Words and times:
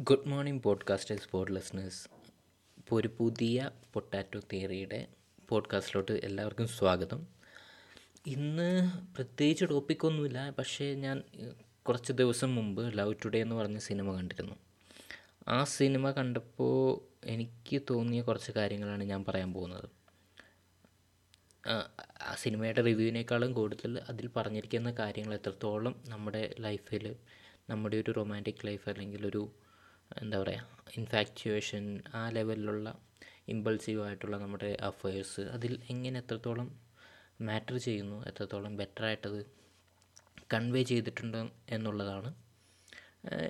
Good 0.00 0.28
morning 0.28 0.62
podcasters 0.62 1.28
pod 1.30 1.54
listeners 1.54 2.08
ഇപ്പോൾ 2.78 3.00
ഒരു 3.00 3.10
പുതിയ 3.18 3.70
പൊട്ടാറ്റോ 3.92 4.40
തിയറിയുടെ 4.52 5.06
പോഡ്കാസ്റ്റിലോട്ട് 5.48 6.12
എല്ലാവർക്കും 6.12 6.68
സ്വാഗതം. 6.68 7.26
ഇന്ന് 8.26 8.90
പ്രത്യേകിച്ച് 9.16 9.64
ടോപ്പിക്കൊന്നുമില്ല 9.64 10.50
പക്ഷേ 10.50 10.94
ഞാൻ 10.94 11.22
കുറച്ച് 11.88 12.12
ദിവസം 12.12 12.54
മുമ്പ് 12.54 12.98
ലവ് 12.98 13.14
ടുഡേ 13.24 13.40
എന്ന് 13.40 13.54
പറഞ്ഞ 13.54 13.78
സിനിമ 13.78 14.12
കണ്ടിരുന്നു. 14.12 14.54
ആ 15.48 15.64
സിനിമ 15.64 16.10
കണ്ടപ്പോൾ 16.10 17.00
എനിക്ക് 17.26 17.82
തോന്നിയ 17.90 18.22
കുറച്ച് 18.22 18.52
കാര്യങ്ങളാണ് 18.52 19.04
ഞാൻ 19.04 19.24
പറയാൻ 19.24 19.52
പോകുന്നത്. 19.52 19.88
ആ 22.22 22.34
സിനിമയുടെ 22.34 22.80
റിവ്യൂവിനേക്കാളും 22.80 23.52
കൂടുതൽ 23.52 23.98
അതിൽ 24.08 24.28
പറഞ്ഞിരിക്കുന്ന 24.36 24.90
കാര്യങ്ങൾ 24.90 25.34
എത്രത്തോളം 25.34 26.04
നമ്മുടെ 26.08 26.54
ലൈഫിൽ 26.60 27.16
നമ്മുടെ 27.70 27.96
ഒരു 27.96 28.10
റൊമാന്റിക് 28.10 28.66
ലൈഫ് 28.66 28.88
അല്ലെങ്കിൽ 28.88 29.26
ഒരു 29.26 29.52
എന്താ 30.22 30.36
പറയുക 30.42 30.70
ഇൻഫാക്ച്വേഷൻ 31.00 31.84
ആ 32.18 32.22
ലെവലിലുള്ള 32.36 32.88
ഇമ്പൾസീവ് 33.52 34.00
ആയിട്ടുള്ള 34.06 34.36
നമ്മുടെ 34.42 34.70
അഫയേഴ്സ് 34.88 35.42
അതിൽ 35.56 35.72
എങ്ങനെ 35.92 36.18
എത്രത്തോളം 36.22 36.68
മാറ്റർ 37.48 37.76
ചെയ്യുന്നു 37.86 38.18
എത്രത്തോളം 38.30 38.72
ബെറ്റർ 38.80 39.04
ആയിട്ടത് 39.08 39.40
കൺവേ 40.54 40.82
ചെയ്തിട്ടുണ്ട് 40.90 41.40
എന്നുള്ളതാണ് 41.76 42.30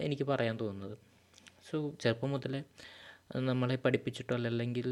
എനിക്ക് 0.06 0.25
പറയാൻ 0.33 0.56
തോന്നുന്നത്. 0.62 0.97
സോ 1.69 1.77
ചെറുപ്പം 2.03 2.30
മുതലേ 2.34 2.61
നമ്മളെ 3.51 3.77
പഠിപ്പിച്ചിട്ടോ 3.84 4.34
അല്ലെങ്കിൽ 4.51 4.89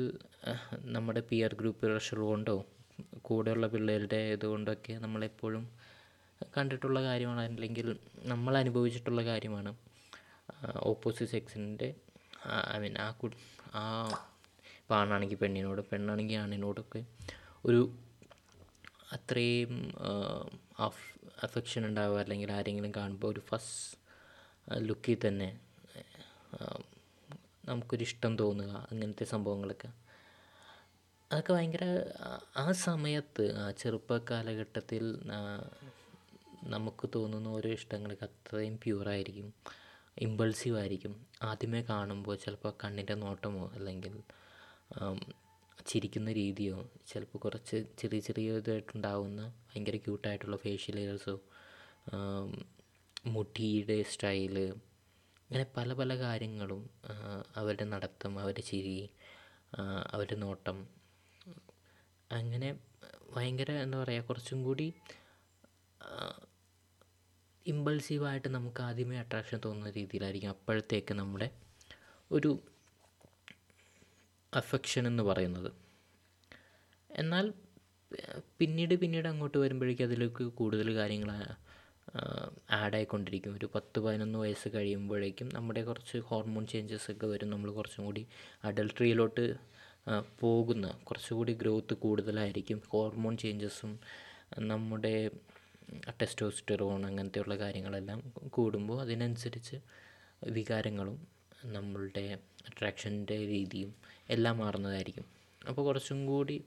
നമ്മുടെ 0.97 1.23
പിയർ 1.31 1.53
ഗ്രൂപ്പ് 1.61 1.83
പ്രഷർ 1.91 2.19
കൊണ്ടോ 2.31 2.57
കൂടെയുള്ള 3.29 3.67
പിള്ളേരുടെ 3.75 4.21
ഇതുകൊണ്ടൊക്കെ 4.35 4.95
നമ്മളെപ്പോഴും 5.05 5.65
കണ്ടിട്ടുള്ള 6.57 6.99
കാര്യമാണ് 7.09 7.43
അല്ലെങ്കിൽ 7.49 7.89
നമ്മൾ 8.33 8.53
അനുഭവിച്ചിട്ടുള്ള 8.63 9.23
കാര്യമാണ്. 9.31 9.73
ഓപ്പോസിറ്റ് 10.81 11.33
സെക്സിന്റെ 11.33 11.95
ഐ 12.75 12.79
മീൻ 12.79 12.99
ആ 12.99 13.11
കു 13.11 13.31
ആ 13.75 13.83
ഇപ്പോൾ 14.79 14.95
ആണാണെങ്കിൽ 14.95 15.37
പെണ്ണിനോട് 15.37 15.81
പെണ്ണാണെങ്കിൽ 15.83 16.37
ആണിനോടൊക്കെ 16.37 17.05
ഒരു 17.65 17.81
അത്രയും 19.13 19.73
അഫ് 20.79 21.03
അഫെക്ഷൻ 21.43 21.87
ഉണ്ടാവുക 21.87 22.19
അല്ലെങ്കിൽ 22.19 22.53
ആരെങ്കിലും 22.53 22.93
കാണുമ്പോൾ 22.97 23.27
ഒരു 23.27 23.41
ഫസ്റ്റ് 23.41 23.99
ലുക്കിൽ 24.81 25.29
തന്നെ 25.29 25.49
നമുക്കൊരു 27.65 28.03
ഇഷ്ടം 28.03 28.39
തോന്നുക 28.39 28.89
അങ്ങനത്തെ 28.91 29.25
സംഭവങ്ങളൊക്കെ. 29.25 29.89
അതൊക്കെ 31.31 31.53
ഭയങ്കര 31.53 31.85
ആ- 32.57 32.73
സമയത്ത് 32.73 33.57
ആ 33.57 33.71
ചെറുപ്പ 33.71 34.17
കാലഘട്ടത്തിൽ 34.31 35.05
നമുക്ക് 36.65 37.09
തോന്നുന്ന 37.15 37.49
ഓരോ 37.49 37.71
ഇഷ്ടങ്ങളൊക്കെ 37.71 38.25
അത്രയും 38.25 38.77
പ്യൂറായിരിക്കും 38.83 39.49
ഇമ്പൾസീവ് 40.17 40.77
ആയിരിക്കും 40.79 41.15
ആദ്യമേ 41.43 41.81
കാണുമ്പോൾ 41.83 42.37
ചിലപ്പോൾ 42.37 42.73
കണ്ണിന്റെ 42.85 43.15
നോട്ടമോ 43.15 43.65
അല്ലെങ്കിൽ 43.75 44.15
ചിരിക്കുന്ന 45.87 46.33
രീതിയോ 46.33 46.77
ചിലപ്പോൾ 47.07 47.39
കുറച്ച് 47.39 47.77
ചെറിയ 47.99 48.21
ചെറിയ 48.21 48.59
ഇതായിട്ടുണ്ടാവുന്ന 48.59 49.43
ഭയങ്കര 49.67 49.97
ക്യൂട്ടായിട്ടുള്ള 49.97 50.57
ഫേഷ്യൽ 50.57 50.99
ഹെയർസോ 50.99 51.35
മുടിയുടെ 53.27 54.03
സ്റ്റൈൽ 54.03 54.57
അങ്ങനെ 55.51 55.65
പല 55.77 55.93
പല 55.93 56.13
കാര്യങ്ങളും 56.17 56.83
അവരുടെ 57.57 57.85
നടത്തം 57.85 58.33
അവരുടെ 58.41 58.61
ചിരി 58.61 58.95
അവരുടെ 60.13 60.37
നോട്ടം 60.37 60.79
അങ്ങനെ 62.31 62.71
ഭയങ്കര 63.35 63.71
എന്താ 63.83 63.99
പറയുക 63.99 64.23
കുറച്ചും 64.23 64.59
കൂടി 64.65 64.87
ഇമ്പൾസീവായിട്ട് 67.67 68.49
നമുക്ക് 68.49 68.83
ആദ്യമേ 68.83 69.19
അട്രാക്ഷൻ 69.19 69.61
തോന്നുന്ന 69.65 69.91
രീതിയിലായിരിക്കും 69.91 70.49
അപ്പോഴത്തേക്ക് 70.49 71.15
നമ്മുടെ 71.15 71.51
ഒരു 72.31 72.59
അഫെക്ഷൻ 74.53 75.07
എന്ന് 75.07 75.23
പറയുന്നത്. 75.23 75.71
എന്നാൽ 77.11 77.53
പിന്നീട് 78.59 78.95
പിന്നീട് 78.95 79.29
അങ്ങോട്ട് 79.29 79.59
വരുമ്പോഴേക്കും 79.59 80.05
അതിലേക്ക് 80.05 80.45
കൂടുതൽ 80.45 80.95
കാര്യങ്ങൾ 80.97 81.31
ആഡ് 82.71 83.07
ഒരു 83.49 83.69
പത്ത് 83.75 84.01
പതിനൊന്ന് 84.01 84.39
വയസ്സ് 84.39 84.69
കഴിയുമ്പോഴേക്കും 84.69 85.49
നമ്മുടെ 85.55 85.83
കുറച്ച് 85.83 86.19
ഹോർമോൺ 86.19 86.67
ചേഞ്ചസ് 86.67 87.11
ഒക്കെ 87.11 87.27
വരും. 87.27 87.51
നമ്മൾ 87.51 87.71
കുറച്ചും 87.71 88.05
കൂടി 88.05 88.27
അഡൾട്രിയിലോട്ട് 88.65 89.45
പോകുന്ന 90.41 90.87
കുറച്ചുകൂടി 91.05 91.53
ഗ്രോത്ത് 91.53 91.95
കൂടുതലായിരിക്കും. 91.95 92.83
ഹോർമോൺ 92.89 93.37
ചേഞ്ചസും 93.37 93.99
നമ്മുടെ 94.59 95.31
ടെസ്റ്റോസ്റ്ററോൺ 96.21 97.07
അങ്ങനത്തെയുള്ള 97.07 97.59
കാര്യങ്ങളെല്ലാം 97.59 98.33
കൂടുമ്പോൾ 98.49 99.01
അതിനനുസരിച്ച് 99.01 99.77
വികാരങ്ങളും 100.45 101.27
നമ്മളുടെ 101.65 102.39
അട്രാക്ഷന്റെ 102.67 103.37
രീതിയും 103.37 103.95
എല്ലാം 104.29 104.59
മാറുന്നതായിരിക്കും. 104.59 105.25
അപ്പോൾ 105.69 105.83
കുറച്ചും 105.83 106.27
കൂടി 106.27 106.65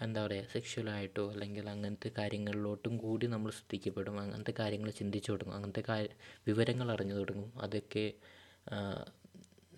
എന്താ 0.00 0.26
പറയുക 0.26 0.46
സെക്ഷുവലായിട്ടോ 0.52 1.32
അല്ലെങ്കിൽ 1.32 1.68
അങ്ങനത്തെ 1.70 2.10
കാര്യങ്ങളിലോട്ടും 2.18 2.96
കൂടി 2.96 3.26
നമ്മൾ 3.26 3.50
ശ്രദ്ധിക്കപ്പെടും. 3.50 4.20
അങ്ങനത്തെ 4.20 4.54
കാര്യങ്ങൾ 4.58 4.90
ചിന്തിച്ചു 4.90 5.32
തുടങ്ങും. 5.32 5.54
അങ്ങനത്തെ 5.54 5.82
കാര്യ 5.88 6.08
വിവരങ്ങൾ 6.46 6.90
അറിഞ്ഞു 6.92 7.14
തുടങ്ങും. 7.14 7.52
അതൊക്കെ 7.60 8.12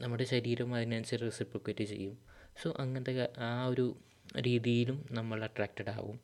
നമ്മുടെ 0.00 0.24
ശരീരം 0.24 0.74
അതിനനുസരിച്ച് 0.74 1.24
റെസിപ്രിക്കേറ്റ് 1.24 1.84
ചെയ്യും. 1.84 2.18
സോ 2.62 2.74
അങ്ങനത്തെ 2.78 3.28
ആ 3.38 3.66
ഒരു 3.66 3.96
രീതിയിലും 4.40 5.06
നമ്മൾ 5.10 5.44
അട്രാക്റ്റഡ് 5.44 5.90
ആവും. 5.90 6.20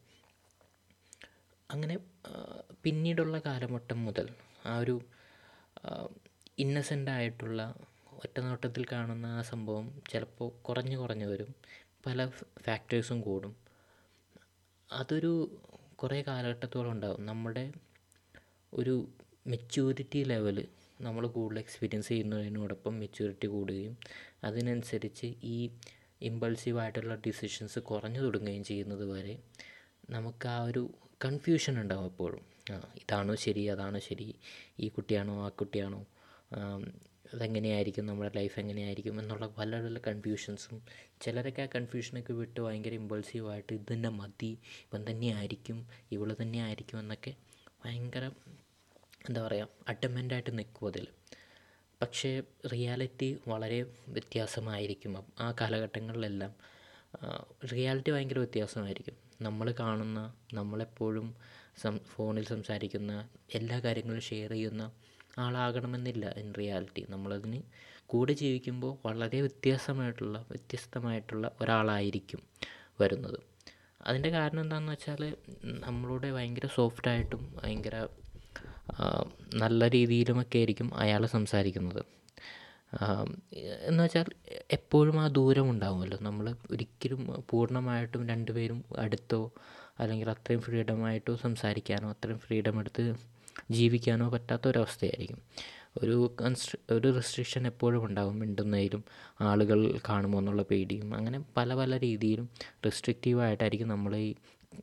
അങ്ങനെ 1.71 1.99
പിന്നീടുള്ള 2.83 3.39
കാലഘട്ടം 3.39 4.05
മുതൽ 4.05 4.27
ആ 4.67 4.79
ഒരു 4.79 5.01
ഇന്നസെന്റ് 6.59 7.11
ആയിട്ടുള്ള 7.11 7.75
ഒറ്റനോട്ടത്തിൽ 8.13 8.85
കാണുന്ന 8.93 9.27
ആ 9.27 9.43
സംഭവം 9.43 10.03
ചിലപ്പോൾ 10.11 10.63
കുറഞ്ഞു 10.63 10.97
കുറഞ്ഞു 10.97 11.27
വരും. 11.27 11.55
പല 12.07 12.27
ഫാക്ടേഴ്സും 12.65 13.21
കൂടും. 13.21 13.57
അതൊരു 14.93 15.33
കുറേ 15.97 16.23
കാലഘട്ടത്തോളം 16.23 16.91
ഉണ്ടാകും 16.93 17.27
നമ്മുടെ 17.27 17.73
ഒരു 18.73 18.95
മെച്യൂരിറ്റി 19.47 20.25
ലെവൽ 20.25 20.59
നമ്മൾ 21.01 21.27
കൂടുതൽ 21.27 21.59
എക്സ്പീരിയൻസ് 21.59 22.09
ചെയ്യുന്നതിനോടൊപ്പം 22.09 22.99
മെച്യൂരിറ്റി 22.99 23.47
കൂടുകയും 23.47 23.97
അതിനനുസരിച്ച് 24.45 25.27
ഈ 25.45 25.71
ഇമ്പൾസീവായിട്ടുള്ള 26.23 27.15
ഡിസിഷൻസ് 27.15 27.79
കുറഞ്ഞു 27.79 28.21
തുടങ്ങുകയും 28.21 28.65
ചെയ്യുന്നത് 28.65 29.05
വരെ 29.05 29.39
നമുക്ക് 30.11 30.49
ആ 30.49 30.59
ഒരു 30.65 30.83
കൺഫ്യൂഷൻ 31.25 31.81
ഉണ്ടാവും 31.81 32.05
എപ്പോഴും. 32.05 32.43
ഇതാണോ 32.97 33.35
ശരി 33.35 33.67
അതാണോ 33.67 33.99
ശരി 33.99 34.35
ഈ 34.81 34.89
കുട്ടിയാണോ 34.89 35.45
ആ 35.45 35.49
കുട്ടിയാണോ 35.49 36.07
അതെങ്ങനെയായിരിക്കും 37.35 38.07
നമ്മുടെ 38.07 38.31
ലൈഫ് 38.37 38.61
എങ്ങനെയായിരിക്കും 38.61 39.21
എന്നുള്ള 39.21 39.47
പല 39.47 39.81
പല 39.81 39.99
കൺഫ്യൂഷൻസും 39.99 40.83
ചിലരൊക്കെ 41.21 41.63
ആ 41.63 41.67
കൺഫ്യൂഷനൊക്കെ 41.75 42.33
വിട്ട് 42.33 42.61
ഭയങ്കര 42.61 42.93
ഇമ്പൾസീവായിട്ട് 42.93 43.73
ഇത് 43.73 43.93
തന്നെ 43.93 44.09
മതി 44.09 44.59
ഇവൻ 44.87 45.11
തന്നെയായിരിക്കും 45.11 45.89
ഇവൾ 46.13 46.37
തന്നെ 46.43 46.59
ആയിരിക്കും 46.59 46.99
എന്നൊക്കെ 46.99 47.35
ഭയങ്കര 47.85 48.31
എന്താ 49.29 49.47
പറയുക 49.47 49.69
അഡമന്റായിട്ട് 49.89 50.59
നിൽക്കും 50.59 50.87
അതിൽ. 50.87 51.07
പക്ഷേ 52.03 52.43
റിയാലിറ്റി 52.73 53.39
വളരെ 53.49 53.83
വ്യത്യാസമായിരിക്കും. 54.09 55.25
ആ 55.41 55.55
കാലഘട്ടങ്ങളിലെല്ലാം 55.61 56.53
റിയാലിറ്റി 57.73 58.11
ഭയങ്കര 58.11 58.39
വ്യത്യാസമായിരിക്കും. 58.39 59.28
നമ്മൾ 59.41 59.67
കാണുന്ന 59.81 60.21
നമ്മളെപ്പോഴും 60.55 61.29
സം 61.83 61.99
ഫോണിൽ 62.13 62.45
സംസാരിക്കുന്ന 62.45 63.13
എല്ലാ 63.55 63.77
കാര്യങ്ങളും 63.85 64.25
ഷെയർ 64.29 64.51
ചെയ്യുന്ന 64.51 64.85
ആളാകണമെന്നില്ല 65.39 66.25
ഇൻ 66.41 66.49
റിയാലിറ്റി 66.61 67.03
നമ്മളതിന് 67.11 67.61
കൂടെ 68.07 68.33
ജീവിക്കുമ്പോൾ 68.33 68.93
വളരെ 69.07 69.39
വ്യത്യാസമായിട്ടുള്ള 69.41 70.37
വ്യത്യസ്തമായിട്ടുള്ള 70.51 71.47
ഒരാളായിരിക്കും 71.61 72.41
വരുന്നത്. 73.01 73.39
അതിന്റെ 74.07 74.31
കാരണം 74.31 74.61
എന്താണെന്ന് 74.61 74.93
വെച്ചാൽ 74.93 75.23
നമ്മളോട് 75.87 76.27
ഭയങ്കര 76.27 76.67
സോഫ്റ്റായിട്ടും 76.79 77.43
ഭയങ്കര 77.59 77.97
നല്ല 79.55 79.89
രീതിയിലുമൊക്കെ 79.89 80.59
ആയിരിക്കും 80.59 80.89
അയാൾ 80.95 81.23
സംസാരിക്കുന്നത്. 81.37 82.03
എന്ന് 83.63 84.05
വെച്ചാൽ 84.05 84.25
എപ്പോഴും 84.71 85.21
ആ 85.21 85.29
ദൂരം 85.29 85.71
ഉണ്ടാകുമല്ലോ 85.71 86.19
നമ്മൾ 86.21 86.55
ഒരിക്കലും 86.71 87.45
പൂർണമായിട്ടും 87.51 88.29
രണ്ടുപേരും 88.29 88.85
അടുത്തോ 88.99 89.51
അല്ലെങ്കിൽ 90.01 90.31
അത്രയും 90.31 90.61
ഫ്രീഡമായിട്ടോ 90.61 91.37
സംസാരിക്കാനോ 91.37 92.09
അത്രയും 92.11 92.39
ഫ്രീഡം 92.39 92.81
എടുത്ത് 92.81 93.15
ജീവിക്കാനോ 93.71 94.29
പറ്റാത്ത 94.29 94.69
ഒരവസ്ഥയായിരിക്കും. 94.69 95.41
ഒരു 96.03 96.37
കൺസ്ട്ര 96.41 96.77
ഒരു 96.93 97.15
റെസ്ട്രിക്ഷൻ 97.15 97.67
എപ്പോഴും 97.67 98.05
ഉണ്ടാകും 98.05 98.39
മിണ്ടുന്നതിലും 98.39 99.05
ആളുകൾ 99.41 100.01
കാണുമോ 100.09 100.39
എന്നുള്ള 100.39 100.63
പേടിയും 100.63 101.15
അങ്ങനെ 101.15 101.45
പല 101.57 101.75
പല 101.75 101.99
രീതിയിലും 101.99 102.49
റെസ്ട്രിക്റ്റീവായിട്ടായിരിക്കും 102.85 103.89
നമ്മൾ 103.89 104.17
ഈ 104.17 104.35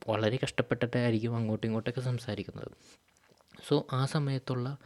വളരെ 0.10 0.40
കഷ്ടപ്പെട്ടിട്ടായിരിക്കും 0.44 1.36
അങ്ങോട്ടും 1.36 1.68
ഇങ്ങോട്ടൊക്കെ 1.68 2.02
സംസാരിക്കുന്നത്. 2.02 2.72
സോ 3.68 3.88
ആ 3.94 4.06
സമയത്തുള്ള 4.06 4.78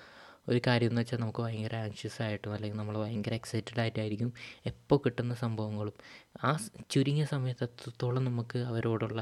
ഒരു 0.49 0.61
കാര്യം 0.67 0.89
എന്ന് 0.89 1.01
വെച്ചാൽ 1.01 1.17
നമുക്ക് 1.17 1.39
ഭയങ്കര 1.39 1.75
ആൻഷ്യസ് 1.75 2.21
ആയിട്ടും 2.21 2.53
അല്ലെങ്കിൽ 2.53 2.77
നമ്മൾ 2.77 2.97
ഭയങ്കര 2.97 3.33
എക്സൈറ്റഡ് 3.33 3.79
ആയിട്ടായിരിക്കും 3.79 4.33
എപ്പോൾ 4.65 4.99
കിട്ടുന്ന 5.05 5.33
സംഭവങ്ങളും. 5.35 5.93
ആ 6.43 6.51
ചുരുങ്ങിയ 6.91 7.25
സമയത്ത് 7.25 7.63
എത്രത്തോളം 7.63 8.23
നമുക്ക് 8.25 8.59
അവരോടുള്ള 8.59 9.21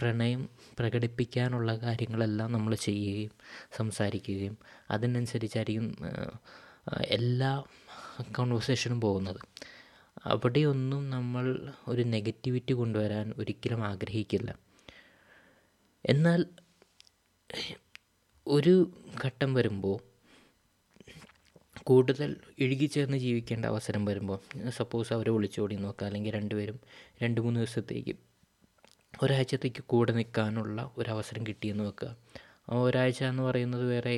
പ്രണയം 0.00 0.48
പ്രകടിപ്പിക്കാനുള്ള 0.78 1.76
കാര്യങ്ങളെല്ലാം 1.76 2.52
നമ്മൾ 2.52 2.74
ചെയ്യുകയും 2.74 3.32
സംസാരിക്കുകയും 3.76 4.58
അതിനനുസരിച്ചായിരിക്കും 4.90 5.96
എല്ലാ 7.08 7.50
കോൺവെർസേഷനും 8.38 9.00
പോകുന്നത്. 9.00 9.40
അവിടെയൊന്നും 10.26 11.10
നമ്മൾ 11.10 11.44
ഒരു 11.88 12.02
നെഗറ്റിവിറ്റി 12.02 12.72
കൊണ്ടുവരാൻ 12.72 13.34
ഒരിക്കലും 13.38 13.84
ആഗ്രഹിക്കില്ല. 13.86 14.50
എന്നാൽ 16.04 16.40
ഒരു 18.46 18.74
ഘട്ടം 19.24 19.54
വരുമ്പോൾ 19.54 20.07
കൂടുതൽ 21.90 22.30
ഇഴുകിച്ചേർന്ന് 22.58 23.18
ജീവിക്കേണ്ട 23.18 23.64
അവസരം 23.66 24.04
വരുമ്പോൾ 24.04 24.38
സപ്പോസ് 24.78 25.12
അവരെ 25.12 25.30
വിളിച്ചോടി 25.30 25.76
നോക്കുക 25.84 26.06
അല്ലെങ്കിൽ 26.06 26.32
രണ്ടുപേരും 26.34 26.78
രണ്ട് 27.22 27.40
മൂന്ന് 27.40 27.60
ദിവസത്തേക്ക് 27.60 28.14
ഒരാഴ്ചത്തേക്ക് 29.22 29.82
കൂടെ 29.86 30.12
നിൽക്കാനുള്ള 30.12 30.78
ഒരവസരം 30.98 31.42
കിട്ടിയെന്ന് 31.46 31.84
വെക്കുക 31.84 32.10
ആ 32.70 32.78
ഒരാഴ്ച 32.82 33.20
എന്ന് 33.24 33.42
പറയുന്നത് 33.42 33.84
വേറെ 33.84 34.12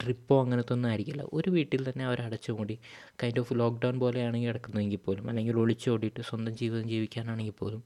ട്രിപ്പോ 0.00 0.36
അങ്ങനത്തെ 0.42 0.72
ഒന്നും 0.72 0.88
ആയിരിക്കില്ല. 0.88 1.22
ഒരു 1.32 1.48
വീട്ടിൽ 1.50 1.82
തന്നെ 1.90 2.04
അവർ 2.04 2.18
അടച്ചുകൂടി 2.22 2.76
കൈൻഡ് 3.22 3.40
ഓഫ് 3.40 3.54
ലോക്ക്ഡൗൺ 3.60 3.96
പോലെയാണെങ്കിൽ 4.00 4.48
കിടക്കുന്നതെങ്കിൽ 4.48 5.00
പോലും 5.06 5.28
അല്ലെങ്കിൽ 5.28 5.56
ഒളിച്ചോടിയിട്ട് 5.62 6.22
സ്വന്തം 6.30 6.56
ജീവിതം 6.56 6.86
ജീവിക്കാനാണെങ്കിൽ 6.88 7.56
പോലും 7.60 7.82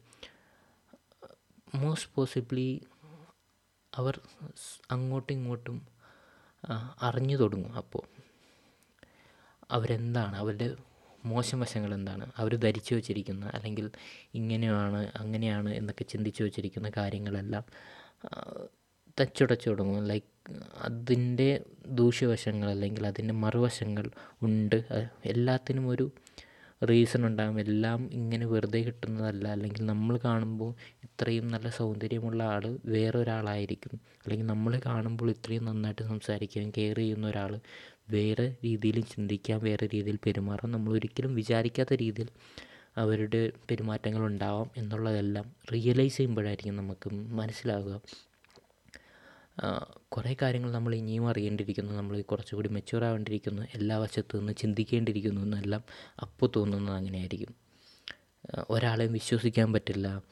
മോസ്റ്റ് 1.74 2.10
പോസിബിളി 2.14 2.68
അവർ 3.92 4.14
അങ്ങോട്ടും 4.90 5.34
ഇങ്ങോട്ടും 5.34 5.76
അറിഞ്ഞു 7.02 7.36
തുടങ്ങും. 7.36 7.72
അപ്പോൾ 7.74 8.02
അവരെന്താണ്? 9.72 10.36
അവരുടെ 10.36 10.68
മോശം 11.24 11.60
വശങ്ങൾ 11.60 11.94
എന്താണ് 11.94 12.30
അവർ 12.36 12.56
ധരിച്ചു 12.56 12.94
വച്ചിരിക്കുന്ന 12.94 13.50
അല്ലെങ്കിൽ 13.54 13.90
ഇങ്ങനെയാണ് 14.34 15.12
അങ്ങനെയാണ് 15.16 15.70
എന്നൊക്കെ 15.70 16.04
ചിന്തിച്ചു 16.04 16.42
വച്ചിരിക്കുന്ന 16.42 16.90
കാര്യങ്ങളെല്ലാം 16.96 17.64
തച്ചുടച്ചു 19.20 19.70
തുടങ്ങും 19.70 20.04
ലൈക്ക് 20.04 20.30
അതിന്റെ 20.82 21.48
ദൂഷ്യവശങ്ങൾ 21.86 22.70
അല്ലെങ്കിൽ 22.70 23.06
അതിന്റെ 23.06 23.34
മറുവശങ്ങൾ 23.34 24.10
ഉണ്ട്. 24.42 24.78
എല്ലാത്തിനും 25.24 25.88
ഒരു 25.88 26.10
റീസൺ 26.82 27.26
ഉണ്ടാകും. 27.26 27.60
എല്ലാം 27.60 28.10
ഇങ്ങനെ 28.12 28.46
വെറുതെ 28.46 28.78
കിട്ടുന്നതല്ല. 28.78 29.48
അല്ലെങ്കിൽ 29.48 29.86
നമ്മൾ 29.86 30.20
കാണുമ്പോൾ 30.24 30.74
ഇത്രയും 31.02 31.48
നല്ല 31.48 31.68
സൗന്ദര്യമുള്ള 31.68 32.42
ആൾ 32.42 32.78
വേറൊരാളായിരിക്കും. 32.84 34.00
അല്ലെങ്കിൽ 34.18 34.46
നമ്മൾ 34.46 34.80
കാണുമ്പോൾ 34.86 35.30
ഇത്രയും 35.30 35.64
നന്നായിട്ട് 35.64 36.02
സംസാരിക്കുകയും 36.02 36.72
കെയർ 36.78 36.96
ചെയ്യുന്ന 36.96 37.26
ഒരാൾ 37.26 37.52
വേറെ 38.10 38.56
രീതിയിൽ 38.64 39.04
ചിന്തിക്കാൻ 39.04 39.60
വേറെ 39.64 39.88
രീതിയിൽ 39.94 40.18
പെരുമാറാം 40.26 40.70
നമ്മൾ 40.72 40.92
ഒരിക്കലും 40.92 41.34
വിചാരിക്കാത്ത 41.34 41.94
രീതിയിൽ 41.94 42.28
അവരുടെ 42.96 43.52
പെരുമാറ്റങ്ങൾ 43.70 44.26
ഉണ്ടാവാം 44.26 44.70
എന്നുള്ളതെല്ലാം 44.76 45.52
റിയലൈസ് 45.72 46.16
ചെയ്യുമ്പോഴായിരിക്കും 46.16 46.76
നമുക്ക് 46.76 47.14
മനസ്സിലാവുക. 47.14 48.00
കുറേ 50.08 50.36
കാര്യങ്ങൾ 50.42 50.72
നമ്മൾ 50.72 50.94
ഇനിയും 50.94 51.28
അറിയേണ്ടിയിരിക്കുന്നു. 51.28 51.92
നമ്മൾ 51.92 52.20
കുറച്ചുകൂടി 52.20 52.68
മെച്യൂർ 52.68 53.04
ആവേണ്ടിയിരിക്കുന്നു. 53.04 53.62
എല്ലാ 53.74 53.98
വശത്തു 53.98 54.36
നിന്ന് 54.36 54.52
ചിന്തിക്കേണ്ടിയിരിക്കുന്നു 54.52 55.40
എന്നെല്ലാം 55.40 55.82
അപ്പോൾ 56.22 56.50
തോന്നുന്നത് 56.56 56.96
അങ്ങനെയായിരിക്കും. 56.96 57.54
ഒരാളെയും 58.70 59.12
വിശ്വസിക്കാൻ 59.12 59.72
പറ്റില്ല. 59.72 60.22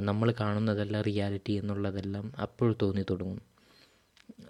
നമ്മൾ 0.00 0.34
കാണുന്നതല്ല 0.40 1.02
റിയാലിറ്റി 1.02 1.52
എന്നുള്ളതെല്ലാം 1.52 2.32
അപ്പോൾ 2.42 2.76
തോന്നി 2.82 3.04
തുടങ്ങും. 3.10 3.55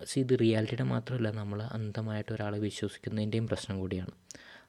സി 0.04 0.18
ഇത് 0.20 0.34
റിയാലിറ്റിയുടെ 0.40 0.84
മാത്രമല്ല 0.84 1.30
നമ്മൾ 1.30 1.62
അന്ധമായിട്ട് 1.76 2.32
ഒരാളെ 2.32 2.58
വിശ്വസിക്കുന്നതിന്റെയും 2.58 3.46
പ്രശ്നം 3.46 3.76
കൂടിയാണ്. 3.80 4.12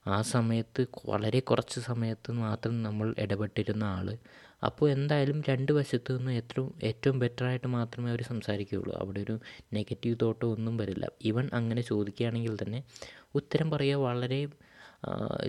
ആ 0.07 0.17
സമയത്ത് 0.21 0.81
വളരെ 1.05 1.39
കുറച്ച് 1.39 1.79
സമയത്ത് 1.79 2.31
മാത്രം 2.31 2.75
നമ്മൾ 2.83 3.15
ഇടപെട്ടിരുന്ന 3.19 3.83
ആൾ 3.83 4.07
അപ്പോൾ 4.63 4.89
എന്തായാലും 4.89 5.41
രണ്ട് 5.49 5.71
വശത്തു 5.71 6.11
നിന്നും 6.13 6.33
ഏറ്റവും 6.33 6.69
ഏറ്റവും 6.83 7.19
ബെറ്ററായിട്ട് 7.19 7.67
മാത്രമേ 7.67 8.09
അവർ 8.09 8.21
സംസാരിക്കുകയുള്ളൂ. 8.23 8.93
അവിടെ 9.01 9.19
ഒരു 9.19 9.35
നെഗറ്റീവ് 9.73 10.17
തോട്ടോ 10.21 10.47
ഒന്നും 10.53 10.77
വരില്ല. 10.77 11.05
ഈവൻ 11.25 11.49
അങ്ങനെ 11.53 11.81
ചോദിക്കുകയാണെങ്കിൽ 11.81 12.55
തന്നെ 12.63 12.83
ഉത്തരം 13.35 13.71
പറയുക 13.71 13.99
വളരെ 14.07 14.41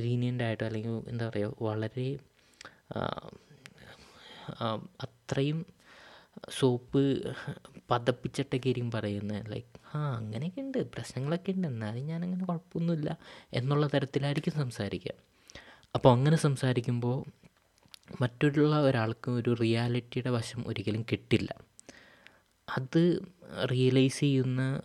ലീനിയന്റായിട്ടോ 0.04 0.64
അല്ലെങ്കിൽ 0.66 0.94
എന്താ 1.08 1.28
പറയുക 1.28 1.54
വളരെ 1.61 2.08
അത്രയും 5.00 5.66
സോപ്പ് 6.58 7.02
പതപ്പിച്ചിട്ടൊക്കെ 7.90 8.69
ആയിരിക്കും 8.69 8.90
പറയുന്നത് 8.90 9.52
ലൈക്ക് 9.52 9.96
ആ 9.96 10.17
അങ്ങനെയൊക്കെ 10.17 10.61
ഉണ്ട് 10.61 10.79
പ്രശ്നങ്ങളൊക്കെ 10.93 11.52
ഉണ്ട് 11.52 11.69
എന്നാലും 11.69 12.06
ഞാനങ്ങനെ 12.06 12.44
കുഴപ്പമൊന്നുമില്ല 12.44 13.19
എന്നുള്ള 13.52 13.87
തരത്തിലായിരിക്കും 13.87 14.52
സംസാരിക്കുക. 14.52 15.12
അപ്പോൾ 15.94 16.12
അങ്ങനെ 16.12 16.37
സംസാരിക്കുമ്പോൾ 16.37 17.25
മറ്റുള്ള 18.20 18.81
ഒരാൾക്ക് 18.81 19.31
ഒരു 19.31 19.55
റിയാലിറ്റിയുടെ 19.61 20.31
വശം 20.31 20.64
ഒരിക്കലും 20.67 21.06
കിട്ടില്ല. 21.12 21.55
അത് 22.69 23.26
റിയലൈസ് 23.70 24.20
ചെയ്യുന്ന 24.20 24.81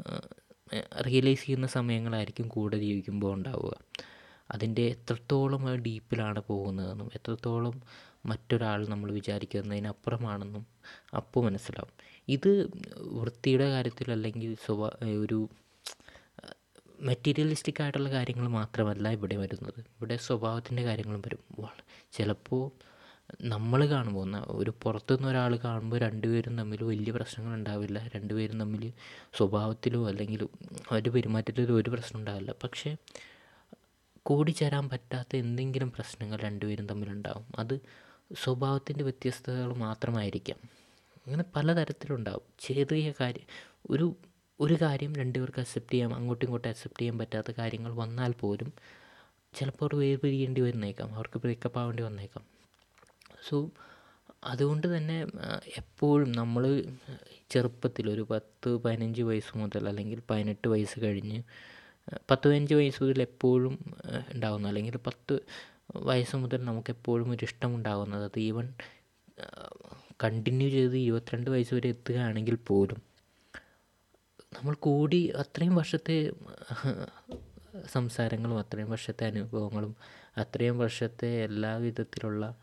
റിയലൈസ് 1.05 1.43
ചെയ്യുന്ന 1.45 1.67
സമയങ്ങളായിരിക്കും 1.67 2.47
കൂടെ 2.47 2.77
ജീവിക്കുമ്പോൾ 2.77 3.33
ഉണ്ടാവുക. 3.33 3.73
അതിന്റെ 4.51 4.83
എത്രത്തോളം 4.87 5.75
ഡീപ്പിലാണ് 5.75 6.39
പോകുന്നതെന്നും 6.39 7.11
എത്രത്തോളം 7.15 7.81
മറ്റൊരാൾ 8.25 8.87
നമ്മൾ 8.87 9.11
വിചാരിക്കുന്നതിനപ്പുറമാണെന്നും 9.11 10.65
അപ്പോൾ 11.17 11.45
മനസ്സിലാവും. 11.45 11.93
ഇത് 12.27 12.69
വൃത്തിയുടെ 12.97 13.69
കാര്യത്തിൽ 13.69 14.11
അല്ലെങ്കിൽ 14.11 14.55
സ്വഭാ 14.65 14.89
ഒരു 15.21 15.49
മെറ്റീരിയലിസ്റ്റിക് 16.99 17.81
ആയിട്ടുള്ള 17.83 18.09
കാര്യങ്ങൾ 18.11 18.47
മാത്രമല്ല 18.47 19.09
ഇവിടെ 19.09 19.35
വരുന്നത്. 19.35 19.79
ഇവിടെ 19.79 20.17
സ്വഭാവത്തിന്റെ 20.17 20.83
കാര്യങ്ങളും 20.83 21.21
വരും. 21.21 21.67
ചിലപ്പോൾ 22.11 22.71
നമ്മൾ 23.41 23.85
കാണുമ്പോൾ 23.85 24.35
ഒരു 24.47 24.73
പുറത്തുനിന്ന് 24.83 25.27
ഒരാൾ 25.29 25.55
കാണുമ്പോൾ 25.55 25.99
രണ്ടുപേരും 25.99 26.57
തമ്മിൽ 26.57 26.83
വലിയ 26.83 27.11
പ്രശ്നങ്ങൾ 27.11 27.53
ഉണ്ടാവില്ല. 27.53 28.09
രണ്ടുപേരും 28.15 28.59
തമ്മിൽ 28.59 28.93
സ്വഭാവത്തിലോ 29.37 30.07
അല്ലെങ്കിൽ 30.07 30.47
അവരുടെ 30.91 31.09
പെരുമാറ്റത്തിലോ 31.09 31.75
ഒരു 31.75 31.89
പ്രശ്നം 31.89 32.19
ഉണ്ടാവില്ല. 32.19 32.53
പക്ഷേ 32.63 32.97
കൂടിച്ചേരാൻ 34.23 34.89
പറ്റാത്ത 34.89 35.35
എന്തെങ്കിലും 35.35 35.91
പ്രശ്നങ്ങൾ 35.91 36.39
രണ്ടുപേരും 36.39 36.87
തമ്മിലുണ്ടാവും. 36.87 37.45
അത് 37.59 37.73
സ്വഭാവത്തിന്റെ 38.35 39.03
വ്യത്യസ്തതകൾ 39.03 39.73
മാത്രമായിരിക്കാം. 39.73 40.57
അങ്ങനെ 41.25 41.43
പലതരത്തിലുണ്ടാവും. 41.55 42.41
ചെറിയ 42.59 43.13
കാര്യം 43.21 43.47
ഒരു 43.89 44.15
ഒരു 44.59 44.73
കാര്യം 44.81 45.15
രണ്ടുപേർക്ക് 45.15 45.59
അക്സെപ്റ്റ് 45.59 45.93
ചെയ്യാം 45.93 46.15
അങ്ങോട്ടും 46.15 46.45
ഇങ്ങോട്ടും 46.45 46.69
അക്സെപ്റ്റ് 46.69 47.01
ചെയ്യാൻ 47.01 47.17
പറ്റാത്ത 47.17 47.51
കാര്യങ്ങൾ 47.57 47.91
വന്നാൽ 47.93 48.31
പോലും 48.31 48.73
ചിലപ്പോൾ 49.53 49.85
അവർ 49.85 49.95
വേർപിരിയേണ്ടി 49.95 50.61
വന്നേക്കാം 50.61 51.15
അവർക്ക് 51.15 51.39
ബ്രേക്കപ്പ് 51.39 51.79
ആവേണ്ടി 51.79 52.03
വന്നേക്കാം. 52.03 52.43
സോ 53.49 53.69
അതുകൊണ്ട് 54.43 54.97
തന്നെ 54.97 55.23
എപ്പോഴും 55.77 56.31
നമ്മൾ 56.31 56.83
ചെറുപ്പത്തിൽ 57.49 58.09
ഒരു 58.09 58.27
പത്ത് 58.29 58.77
പതിനഞ്ച് 58.77 59.21
വയസ്സ് 59.21 59.57
മുതൽ 59.57 59.87
അല്ലെങ്കിൽ 59.87 60.21
പതിനെട്ട് 60.29 60.67
വയസ്സ് 60.67 60.99
കഴിഞ്ഞ് 60.99 61.43
പത്ത് 62.31 62.47
പതിനഞ്ച് 62.47 62.73
വയസ്സ് 62.73 63.03
മുതൽ 63.03 63.21
എപ്പോഴും 63.21 63.79
ഉണ്ടാകുന്ന 64.33 64.67
അല്ലെങ്കിൽ 64.67 64.97
പത്ത് 64.97 65.39
വയസ്സ് 65.89 66.35
മുതൽ 66.35 66.63
നമുക്ക് 66.63 66.91
എപ്പോഴും 66.91 67.31
ഒരു 67.31 67.43
ഇഷ്ടമുണ്ടാകുന്നത്. 67.43 68.23
അത് 68.23 68.39
ഈവൻ 68.39 68.73
കണ്ടിന്യൂ 70.23 70.69
ചെയ്ത് 70.69 70.97
ഇരുപത്തിരണ്ട് 70.97 71.49
വയസ്സ് 71.49 71.73
വരെ 71.75 71.89
എത്തുകയാണെങ്കിൽ 71.89 72.55
പോലും 72.55 73.01
നമ്മൾ 74.53 74.73
കൂടി 74.73 75.31
അത്രയും 75.31 75.75
വർഷത്തെ 75.75 76.31
സംസാരങ്ങളും 77.93 78.59
അത്രയും 78.59 78.89
വർഷത്തെ 78.89 79.25
അനുഭവങ്ങളും 79.25 79.95
അത്രയും 80.37 80.77
വർഷത്തെ 80.77 81.29
എല്ലാ 81.43 81.75
വിധത്തിലുള്ള 81.77 82.55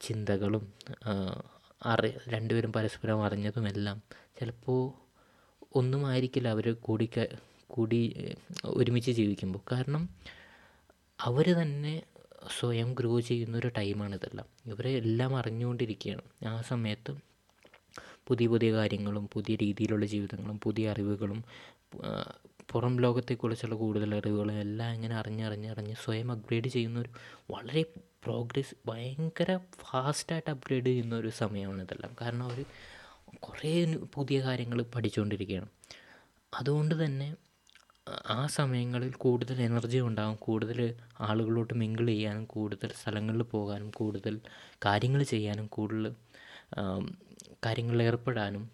ചിന്തകളും 0.00 0.72
അറി 1.86 2.10
രണ്ടുപേരും 2.28 2.72
പരസ്പരം 2.72 3.24
അറിഞ്ഞതുമെല്ലാം 3.24 4.02
ചിലപ്പോൾ 4.40 4.82
ഒന്നും 5.74 6.06
ആയിരിക്കില്ല 6.06 6.48
അവർ 6.48 6.72
കൂടി 6.72 7.06
കൂടി 7.66 8.00
ഒരുമിച്ച് 8.64 9.10
ജീവിക്കുമ്പോൾ. 9.10 9.62
കാരണം 9.72 10.02
അവർ 11.22 11.46
തന്നെ 11.62 12.02
സ്വയം 12.60 12.94
ഗ്രോ 12.94 13.20
ചെയ്യുന്നൊരു 13.20 13.68
ടൈമാണ് 13.68 14.14
ഇതെല്ലാം. 14.14 14.46
ഇവരെ 14.66 14.90
എല്ലാം 14.90 15.36
അറിഞ്ഞുകൊണ്ടിരിക്കുകയാണ്. 15.36 16.22
ആ 16.48 16.60
സമയത്ത് 16.60 17.16
പുതിയ 18.26 18.46
പുതിയ 18.46 18.72
കാര്യങ്ങളും 18.72 19.28
പുതിയ 19.32 19.54
രീതിയിലുള്ള 19.54 20.06
ജീവിതങ്ങളും 20.06 20.60
പുതിയ 20.62 20.90
അറിവുകളും 20.90 21.44
പുറം 22.70 23.00
ലോകത്തെക്കുറിച്ചുള്ള 23.00 23.74
കൂടുതൽ 23.74 24.14
അറിവുകളും 24.14 24.58
എല്ലാം 24.58 24.94
ഇങ്ങനെ 24.94 25.14
അറിഞ്ഞറിഞ്ഞറിഞ്ഞ് 25.16 25.94
സ്വയം 26.04 26.32
അപ്ഗ്രേഡ് 26.32 26.68
ചെയ്യുന്ന 26.68 27.00
ഒരു 27.00 27.08
വളരെ 27.50 27.82
പ്രോഗ്രസ് 28.24 28.74
ഭയങ്കര 28.86 29.56
ഫാസ്റ്റായിട്ട് 29.56 30.50
അപ്ഗ്രേഡ് 30.50 30.86
ചെയ്യുന്ന 30.86 31.14
ഒരു 31.14 31.28
സമയമാണ് 31.28 31.82
ഇതെല്ലാം. 31.82 32.16
കാരണം 32.20 32.42
അവർ 32.42 32.64
കുറേ 33.34 33.94
പുതിയ 34.14 34.42
കാര്യങ്ങൾ 34.42 34.82
പഠിച്ചുകൊണ്ടിരിക്കുകയാണ്. 34.82 35.68
അതുകൊണ്ട് 36.54 37.04
തന്നെ 37.04 37.36
ആ 38.30 38.46
സമയങ്ങളിൽ 38.46 39.12
കൂടുതൽ 39.12 39.62
എനർജി 39.62 39.98
ഉണ്ടാകും 39.98 40.36
കൂടുതൽ 40.36 40.78
ആളുകളോട്ട് 41.20 41.74
മിങ്കിൾ 41.74 42.06
ചെയ്യാനും 42.06 42.44
കൂടുതൽ 42.44 42.90
സ്ഥലങ്ങളിൽ 43.00 43.42
പോകാനും 43.42 43.90
കൂടുതൽ 43.90 44.34
കാര്യങ്ങൾ 44.86 45.22
ചെയ്യാനും 45.22 45.66
കൂടുതൽ 45.66 46.06
കാര്യങ്ങളിൽ 47.66 48.02
ഏർപ്പെടാനും. 48.02 48.64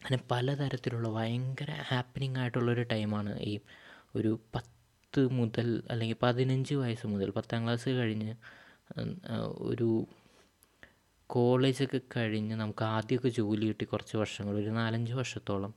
അങ്ങനെ 0.00 0.18
പലതരത്തിലുള്ള 0.30 1.08
ഭയങ്കര 1.08 1.70
ഹാപ്പനിങ് 1.90 2.38
ആയിട്ടുള്ളൊരു 2.38 2.82
ടൈമാണ് 2.82 3.32
ഈ 3.40 3.54
ഒരു 4.16 4.40
പത്ത് 4.54 5.22
മുതൽ 5.38 5.82
അല്ലെങ്കിൽ 5.90 6.16
പതിനഞ്ച് 6.22 6.74
വയസ്സ് 6.74 7.06
മുതൽ 7.06 7.30
പത്താം 7.30 7.64
ക്ലാസ് 7.64 7.88
കഴിഞ്ഞ് 7.88 8.32
ഒരു 9.70 9.88
കോളേജൊക്കെ 11.30 12.00
കഴിഞ്ഞ് 12.16 12.54
നമുക്ക് 12.54 12.84
ആദ്യമൊക്കെ 12.84 13.28
ജോലി 13.28 13.66
കിട്ടി 13.66 13.84
കുറച്ച് 13.84 14.16
വർഷങ്ങൾ 14.16 14.54
ഒരു 14.62 14.70
നാലഞ്ച് 14.80 15.12
വർഷത്തോളം 15.12 15.72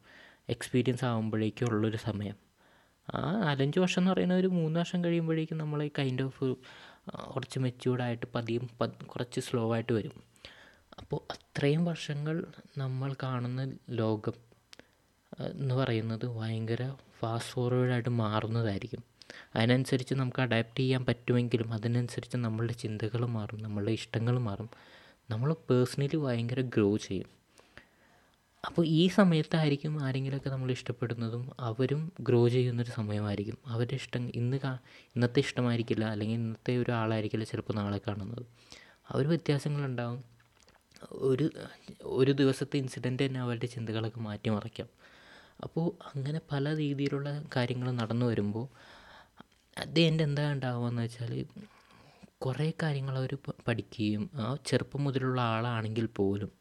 എക്സ്പീരിയൻസ് 0.49 1.05
ആകുമ്പോഴേക്കും 1.05 1.67
ഉള്ളൊരു 1.67 1.97
സമയം. 1.97 2.48
ആ 3.15 3.31
നാലഞ്ച് 3.31 3.79
വർഷം 3.79 4.01
എന്ന് 4.01 4.11
പറയുന്ന 4.11 4.33
ഒരു 4.33 4.47
മൂന്ന് 4.47 4.79
വർഷം 4.79 5.03
കഴിയുമ്പോഴേക്കും 5.03 5.57
നമ്മൾ 5.57 5.89
കൈൻഡ് 5.99 6.21
ഓഫ് 6.21 6.55
കുറച്ച് 7.35 7.59
മെച്യൂർഡായിട്ട് 7.59 8.25
പതിയും 8.35 8.69
കുറച്ച് 9.05 9.41
സ്ലോ 9.41 9.73
ആയിട്ട് 9.73 9.93
വരും. 9.93 10.23
അപ്പോൾ 10.99 11.33
അത്രയും 11.33 11.85
വർഷങ്ങൾ 11.85 12.45
നമ്മൾ 12.77 13.15
കാണുന്ന 13.23 13.71
ലോകം 13.89 14.33
എന്ന് 15.41 15.75
പറയുന്നത് 15.75 16.25
ഭയങ്കര 16.25 16.93
ഫാസ്റ്റ് 17.19 17.53
ഫോർവേഡായിട്ട് 17.53 18.09
മാറുന്നതായിരിക്കും. 18.09 19.03
അതിനനുസരിച്ച് 19.55 20.13
നമുക്ക് 20.13 20.41
അഡാപ്റ്റ് 20.41 20.79
ചെയ്യാൻ 20.79 21.05
പറ്റുമെങ്കിലും 21.05 21.73
അതിനനുസരിച്ച് 21.73 22.37
നമ്മളുടെ 22.37 22.73
ചിന്തകൾ 22.73 23.25
മാറും 23.25 23.63
നമ്മളുടെ 23.63 23.91
ഇഷ്ടങ്ങൾ 23.91 24.39
മാറും. 24.39 24.69
നമ്മൾ 25.29 25.53
പേഴ്സണലി 25.53 26.17
ഭയങ്കര 26.17 26.61
ഗ്രോ 26.61 26.97
ചെയ്യും. 26.97 27.38
അപ്പോൾ 28.63 28.85
ഈ 28.85 29.07
സമയത്തായിരിക്കും 29.07 30.03
ആരെങ്കിലുമൊക്കെ 30.03 30.49
നമ്മൾ 30.49 30.71
ഇഷ്ടപ്പെടുന്നതും 30.71 31.51
അവരും 31.59 32.11
ഗ്രോ 32.19 32.47
ചെയ്യുന്നൊരു 32.49 32.91
സമയമായിരിക്കും. 32.91 33.57
അവരുടെ 33.65 33.95
ഇഷ്ടം 33.95 34.31
ഇന്ന് 34.35 34.57
കാ 34.57 34.79
ഇന്നത്തെ 35.15 35.39
ഇഷ്ടമായിരിക്കില്ല 35.39 36.05
അല്ലെങ്കിൽ 36.05 36.35
ഇന്നത്തെ 36.35 36.77
ഒരാളായിരിക്കില്ല 36.77 37.43
ചിലപ്പോൾ 37.43 37.73
നാളെ 37.73 37.97
കാണുന്നത്. 38.07 38.43
അവർ 39.09 39.27
വ്യത്യാസങ്ങളുണ്ടാവും. 39.27 40.23
ഒരു 41.11 41.51
ഒരു 42.01 42.31
ദിവസത്തെ 42.31 42.77
ഇൻസിഡന്റ് 42.77 43.25
തന്നെ 43.25 43.39
അവരുടെ 43.39 43.65
ചിന്തകളൊക്കെ 43.65 44.19
മാറ്റിമറിക്കാം 44.19 44.89
അപ്പോൾ 45.63 46.15
അങ്ങനെ 46.15 46.41
പല 46.51 46.75
രീതിയിലുള്ള 46.75 47.43
കാര്യങ്ങൾ 47.55 47.91
നടന്നു 47.91 48.25
വരുമ്പോൾ 48.25 48.67
അത് 49.77 49.99
എന്റെ 49.99 50.23
എന്താ 50.23 50.53
ഉണ്ടാവുകയെന്ന് 50.53 51.01
വെച്ചാൽ 51.01 51.45
കുറേ 52.37 52.73
കാര്യങ്ങൾ 52.83 53.17
അവർ 53.17 53.37
പഠിക്കുകയും 53.67 54.29
ആ 54.35 54.57
ചെറുപ്പം 54.65 55.03
മുതലുള്ള 55.03 55.41
ആളാണെങ്കിൽ 55.41 56.05
പോലും 56.05 56.58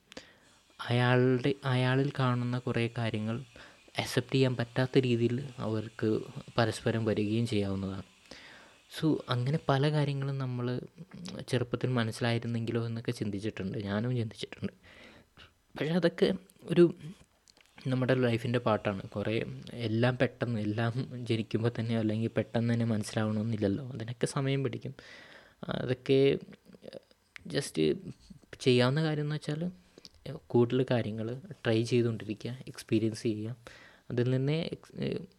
അയാളുടെ 0.80 1.54
അയാളിൽ 1.64 2.12
കാണുന്ന 2.18 2.58
കുറേ 2.58 2.90
കാര്യങ്ങൾ 2.98 3.44
അക്സെപ്റ്റ് 3.98 4.34
ചെയ്യാൻ 4.34 4.56
പറ്റാത്ത 4.56 4.98
രീതിയിൽ 4.98 5.48
അവർക്ക് 5.58 6.20
പരസ്പരം 6.58 7.04
വരികയും 7.04 7.46
ചെയ്യാവുന്നതാണ്. 7.46 8.02
സോ 8.98 9.24
അങ്ങനെ 9.28 9.58
പല 9.68 9.90
കാര്യങ്ങളും 9.90 10.38
നമ്മൾ 10.38 10.80
ചെറുപ്പത്തിൽ 11.48 11.90
മനസ്സിലായിരുന്നെങ്കിലോ 11.90 12.86
എന്നൊക്കെ 12.86 13.12
ചിന്തിച്ചിട്ടുണ്ട്. 13.12 13.78
ഞാനും 13.78 14.16
ചിന്തിച്ചിട്ടുണ്ട്. 14.16 14.72
പക്ഷെ 15.78 15.94
അതൊക്കെ 15.94 16.32
ഒരു 16.62 16.94
നമ്മുടെ 17.86 18.14
ലൈഫിന്റെ 18.14 18.58
പാട്ടാണ്. 18.58 19.02
കുറേ 19.02 19.44
എല്ലാം 19.72 20.18
പെട്ടെന്ന് 20.18 20.60
എല്ലാം 20.60 21.26
ജനിക്കുമ്പോൾ 21.26 21.70
തന്നെ 21.80 21.98
അല്ലെങ്കിൽ 21.98 22.28
പെട്ടെന്ന് 22.28 22.74
തന്നെ 22.74 22.86
മനസ്സിലാവണമെന്നില്ലല്ലോ. 22.86 23.92
അതിനൊക്കെ 23.92 24.26
സമയം 24.26 24.62
പിടിക്കും. 24.62 24.94
അതൊക്കെ 25.68 26.38
ജസ്റ്റ് 27.46 27.94
ചെയ്യാവുന്ന 28.60 29.02
കാര്യം 29.02 29.22
എന്ന് 29.22 29.34
വെച്ചാൽ 29.34 29.70
കൂടുതൽ 30.46 30.86
കാര്യങ്ങൾ 30.90 31.40
ട്രൈ 31.52 31.82
ചെയ്തുകൊണ്ടിരിക്കുക 31.82 32.58
എക്സ്പീരിയൻസ് 32.68 33.22
ചെയ്യുക. 33.22 33.56
അതിൽ 34.10 34.30
നിന്നേ 34.30 34.70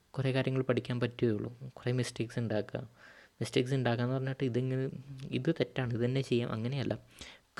കുറേ 0.10 0.34
കാര്യങ്ങൾ 0.34 0.62
പഠിക്കാൻ 0.62 1.00
പറ്റുകയുള്ളൂ. 1.00 1.52
കുറേ 1.70 1.92
മിസ്റ്റേക്സ് 1.92 2.40
ഉണ്ടാക്കുക. 2.40 2.80
മിസ്റ്റേക്സ് 3.42 3.74
ഉണ്ടാക്കുക 3.74 4.04
എന്ന് 4.04 4.16
പറഞ്ഞിട്ട് 4.16 4.44
ഇതിങ്ങനെ 4.44 4.90
ഇത് 5.32 5.52
തെറ്റാണ് 5.52 5.94
ഇത് 5.94 6.06
തന്നെ 6.06 6.22
ചെയ്യാം 6.22 6.52
അങ്ങനെയല്ല. 6.52 7.00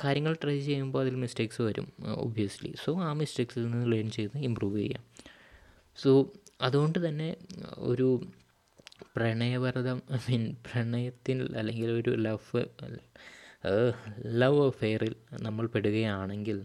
കാര്യങ്ങൾ 0.04 0.36
ട്രൈ 0.44 0.60
ചെയ്യുമ്പോൾ 0.60 1.00
അതിൽ 1.00 1.14
മിസ്റ്റേക്സ് 1.14 1.62
വരും 1.62 1.92
ഒബ്വിയസ്ലി 2.14 2.74
സോ 2.84 3.00
ആ 3.00 3.12
മിസ്റ്റേക്സിൽ 3.12 3.70
നിന്ന് 3.70 3.92
ലേൺ 3.92 4.10
ചെയ്ത് 4.10 4.38
ഇമ്പ്രൂവ് 4.38 4.78
ചെയ്യാം. 4.78 5.04
സോ 5.96 6.32
അതുകൊണ്ട് 6.62 7.08
തന്നെ 7.08 7.36
ഒരു 7.78 8.26
പ്രണയവരതം 9.16 10.02
ഐ 10.12 10.16
മീൻ 10.30 10.56
പ്രണയത്തിൽ 10.66 11.56
അല്ലെങ്കിൽ 11.56 11.90
ഒരു 11.90 12.10
ലവ് 12.10 12.64
ലവ് 14.26 14.66
അഫെയറിൽ 14.66 15.14
നമ്മൾ 15.32 15.66
പെടുകയാണെങ്കിൽ 15.66 16.64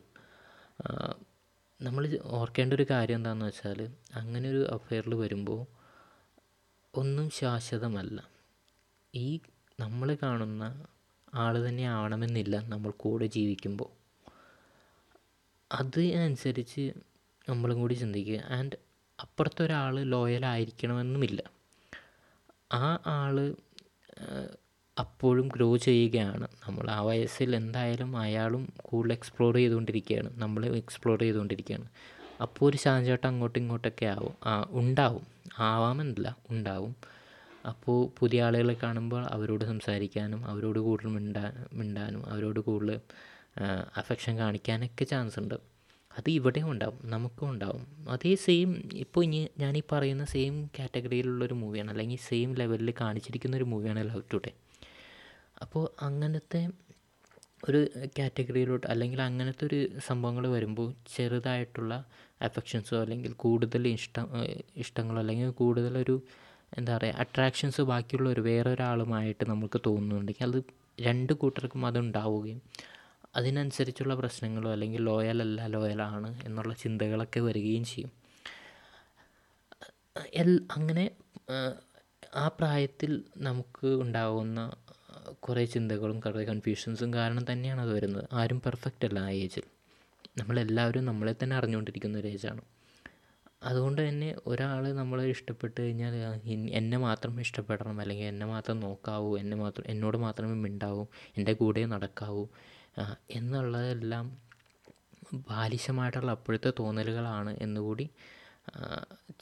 നമ്മൾ 1.82 2.04
ഓർക്കേണ്ട 2.24 2.74
ഒരു 2.74 2.86
കാര്യം 2.92 3.16
എന്താണെന്ന് 3.16 3.46
വെച്ചാൽ 3.46 3.80
അങ്ങനെ 4.14 4.50
ഒരു 4.50 4.62
അഫെയറിൽ 4.68 5.14
വരുമ്പോൾ 5.16 5.62
ഒന്നും 6.94 7.30
ശാശ്വതമല്ല. 7.30 8.18
ഈ 9.14 9.28
നമ്മൾ 9.80 10.18
കാണുന്ന 10.24 10.64
ആൾ 11.34 11.54
തന്നെ 11.68 11.86
ആവണമെന്നില്ല 11.88 12.56
നമ്മൾ 12.68 12.92
കൂടെ 12.92 13.26
ജീവിക്കുമ്പോൾ. 13.26 13.90
അത് 15.72 16.02
അനുസരിച്ച് 16.26 16.84
നമ്മളും 17.50 17.80
കൂടി 17.80 17.94
ചിന്തിക്കുക. 17.94 18.40
ആൻഡ് 18.58 18.78
അപ്പുറത്തെ 19.20 19.66
ലോയലായിരിക്കണമെന്നുമില്ല 20.14 21.42
ആ 22.74 22.88
ആൾ 23.20 23.36
അപ്പോഴും 25.00 25.48
ഗ്രോ 25.48 25.78
ചെയ്യുകയാണ്. 25.78 26.48
നമ്മൾ 26.68 26.90
ആ 26.90 27.02
വയസ്സിൽ 27.02 27.56
എന്തായാലും 27.56 28.18
അയാളും 28.18 28.74
കൂടുതൽ 28.78 29.14
എക്സ്പ്ലോർ 29.14 29.56
ചെയ്തുകൊണ്ടിരിക്കുകയാണ്. 29.56 30.30
നമ്മൾ 30.36 30.66
എക്സ്പ്ലോർ 30.66 31.20
ചെയ്തുകൊണ്ടിരിക്കുകയാണ്. 31.20 31.86
അപ്പോൾ 32.42 32.70
ഒരു 32.70 32.78
ശാന്തചേട്ടൻ 32.78 33.30
അങ്ങോട്ടും 33.30 33.60
ഇങ്ങോട്ടൊക്കെ 33.60 34.06
ആവും. 34.06 34.34
ആ 34.46 34.68
ഉണ്ടാവും. 34.70 35.28
ആവാമെന്നില്ല 35.60 36.38
ഉണ്ടാവും. 36.50 36.96
അപ്പോൾ 37.68 38.10
പുതിയ 38.20 38.44
ആളുകളെ 38.44 38.76
കാണുമ്പോൾ 38.84 39.26
അവരോട് 39.26 39.66
സംസാരിക്കാനും 39.66 40.46
അവരോട് 40.46 40.80
കൂടുതൽ 40.80 41.08
മിണ്ടാ 41.08 41.66
മിണ്ടാനും 41.74 42.30
അവരോട് 42.30 42.60
കൂടുതൽ 42.60 43.00
അഫെക്ഷൻ 43.98 44.38
കാണിക്കാനൊക്കെ 44.38 45.04
ചാൻസ് 45.04 45.40
ഉണ്ട്. 45.40 45.56
അത് 46.18 46.30
ഇവിടെയും 46.30 46.72
ഉണ്ടാവും. 46.72 47.00
നമുക്കും 47.04 47.50
ഉണ്ടാവും. 47.50 48.10
അതേ 48.10 48.36
സെയിം 48.36 48.90
ഇപ്പോൾ 48.94 49.24
ഇനി 49.24 49.50
ഞാനീ 49.60 49.82
പറയുന്ന 49.92 50.26
സെയിം 50.26 50.70
കാറ്റഗറിയിലുള്ളൊരു 50.80 51.54
മൂവിയാണ് 51.54 51.90
അല്ലെങ്കിൽ 51.92 52.18
സെയിം 52.18 52.54
ലെവലിൽ 52.54 52.94
കാണിച്ചിരിക്കുന്ന 53.02 53.58
ഒരു 53.58 53.64
മൂവിയാണ് 53.64 54.10
ലവ് 54.10 54.22
ടുഡേ 54.34 54.52
അപ്പോൾ 55.62 55.92
അങ്ങനത്തെ 56.02 56.62
ഒരു 57.68 57.80
കാറ്റഗറിയിലോട്ട് 58.20 58.88
അല്ലെങ്കിൽ 58.88 59.22
അങ്ങനത്തെ 59.22 59.66
ഒരു 59.66 60.00
സംഭവങ്ങൾ 60.00 60.48
വരുമ്പോൾ 60.48 60.94
ചെറുതായിട്ടുള്ള 61.16 61.94
അഫെക്ഷൻസോ 62.42 63.02
അല്ലെങ്കിൽ 63.02 63.34
കൂടുതൽ 63.34 63.88
ഇഷ്ടം 63.88 64.28
ഇഷ്ടങ്ങളോ 64.76 65.20
അല്ലെങ്കിൽ 65.20 65.50
കൂടുതലൊരു 65.52 66.16
എന്താ 66.78 66.98
പറയുക 66.98 67.16
അട്രാക്ഷൻസ് 67.16 67.82
ബാക്കിയുള്ള 67.82 68.30
ഒരു 68.30 68.42
വേറെ 68.42 68.70
ഒരാളുമായിട്ട് 68.74 69.44
നമുക്ക് 69.50 69.82
തോന്നുന്നുണ്ടെങ്കിൽ 69.86 70.46
അത് 70.46 70.60
രണ്ട് 71.00 71.34
കൂട്ടർക്കും 71.34 71.86
അതുണ്ടാവുകയും 71.86 72.60
അതിനനുസരിച്ചുള്ള 73.36 74.14
പ്രശ്നങ്ങളോ 74.16 74.72
അല്ലെങ്കിൽ 74.72 75.02
ലോയൽ 75.02 75.42
അല്ല 75.42 75.68
ലോയലാണ് 75.68 76.46
എന്നുള്ള 76.46 76.74
ചിന്തകളൊക്കെ 76.74 77.40
വരികയും 77.40 77.84
ചെയ്യും. 77.84 78.12
എൽ 80.34 80.68
അങ്ങനെ 80.72 81.06
ആ 82.36 82.48
പ്രായത്തിൽ 82.48 83.12
നമുക്ക് 83.38 83.88
ഉണ്ടാകുന്ന 83.96 84.60
കുറേ 85.46 85.64
ചിന്തകളും 85.66 86.18
കുറേ 86.20 86.44
കൺഫ്യൂഷൻസും 86.52 87.14
കാരണം 87.14 87.44
തന്നെയാണ് 87.52 87.82
അത് 87.82 87.92
വരുന്നത്. 87.98 88.26
ആരും 88.40 88.60
പെർഫെക്റ്റ് 88.66 89.08
അല്ല 89.10 89.20
ആ 89.20 89.32
ഏജിൽ 89.44 89.66
നമ്മളെല്ലാവരും 90.40 91.06
നമ്മളെ 91.06 91.34
തന്നെ 91.42 91.56
അറിഞ്ഞുകൊണ്ടിരിക്കുന്ന 91.56 92.16
ഒരു 92.18 92.28
ഏജാണ് 92.28 92.64
അതുകൊണ്ട് 93.62 94.00
തന്നെ 94.08 94.30
ഒരാൾ 94.48 94.84
നമ്മളെ 94.94 95.26
ഇഷ്ടപ്പെട്ട് 95.36 95.78
കഴിഞ്ഞാൽ 95.82 96.16
എന്നെ 96.80 96.98
മാത്രം 96.98 97.34
ഇഷ്ടപ്പെടണം 97.42 98.00
അല്ലെങ്കിൽ 98.02 98.26
എന്നെ 98.26 98.46
മാത്രം 98.46 98.78
നോക്കാവൂ 98.80 99.30
എന്നെ 99.38 99.58
മാത്രം 99.58 99.86
എന്നോട് 99.94 100.18
മാത്രമേ 100.26 100.56
മിണ്ടാവൂ 100.66 101.04
എന്റെ 101.38 101.54
കൂടെ 101.54 101.86
നടക്കാവൂ 101.86 102.44
എന്നുള്ളതെല്ലാം 103.32 104.26
ബാലിശമായിട്ടുള്ള 105.50 106.32
അപ്പോഴത്തെ 106.32 106.72
തോന്നലുകളാണ് 106.80 107.52
എന്നുകൂടി 107.62 108.06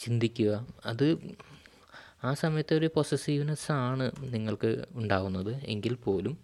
ചിന്തിക്കുക. 0.04 0.52
അത് 0.86 1.08
ആ 2.24 2.34
സമയത്ത് 2.34 2.74
ഒരു 2.74 2.90
പൊസസീവ്നെസ് 2.96 3.72
ആണ് 3.72 4.12
നിങ്ങൾക്ക് 4.22 4.86
ഉണ്ടാകുന്നത് 4.92 5.56
എങ്കിൽ 5.64 5.94
പോലും 5.96 6.36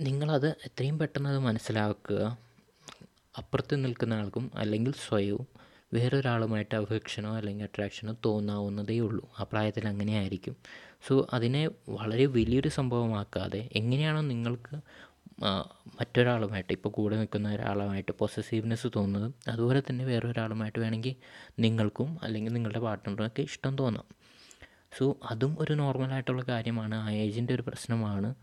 നിങ്ങളത് 0.00 0.48
എത്രയും 0.48 0.98
പെട്ടെന്ന് 0.98 1.30
അത് 1.30 1.38
മനസ്സിലാക്കുക 1.38 2.38
അപ്പുറത്ത് 3.38 3.84
നിൽക്കുന്ന 3.84 4.14
ആൾക്കും 4.14 4.50
അല്ലെങ്കിൽ 4.54 4.94
സ്വയവും 5.08 5.46
വേറൊരാളുമായിട്ട് 5.94 6.74
അഫെക്ഷനോ 6.74 7.36
അല്ലെങ്കിൽ 7.36 7.64
അട്രാക്ഷനോ 7.64 8.16
തോന്നാവുന്നതേ 8.24 8.98
ഉള്ളൂ. 8.98 9.28
ആ 9.38 9.42
പ്രായത്തിൽ 9.42 9.88
അങ്ങനെയായിരിക്കും. 9.88 10.56
സോ 11.08 11.26
അതിനെ 11.32 11.70
വളരെ 11.88 12.26
വലിയൊരു 12.26 12.68
സംഭവമാക്കാതെ 12.68 13.68
എങ്ങനെയാണോ 13.72 14.20
നിങ്ങൾക്ക് 14.20 14.76
മറ്റൊരാളുമായിട്ട് 16.00 16.72
ഇപ്പോൾ 16.72 16.88
കൂടെ 16.88 17.16
നിൽക്കുന്ന 17.16 17.54
ഒരാളുമായിട്ട് 17.54 18.12
പൊസസീവ്നെസ് 18.12 18.88
തോന്നുന്നതും 18.96 19.34
അതുപോലെ 19.48 19.82
തന്നെ 19.90 20.04
വേറൊരാളുമായിട്ട് 20.04 20.78
വേണമെങ്കിൽ 20.78 21.16
നിങ്ങൾക്കും 21.58 22.18
അല്ലെങ്കിൽ 22.22 22.52
നിങ്ങളുടെ 22.52 22.78
പാർട്ട്ണർക്കൊക്കെ 22.78 23.42
ഇഷ്ടം 23.42 23.76
തോന്നാം. 23.76 24.04
സോ 24.98 25.16
അതും 25.30 25.56
ഒരു 25.60 25.72
നോർമലായിട്ടുള്ള 25.72 26.42
കാര്യമാണ്. 26.48 26.94
ആ 26.94 27.10
ഏജിന്റെ 27.10 27.54
ഒരു 27.54 27.62
പ്രശ്നമാണ്. 27.62 28.34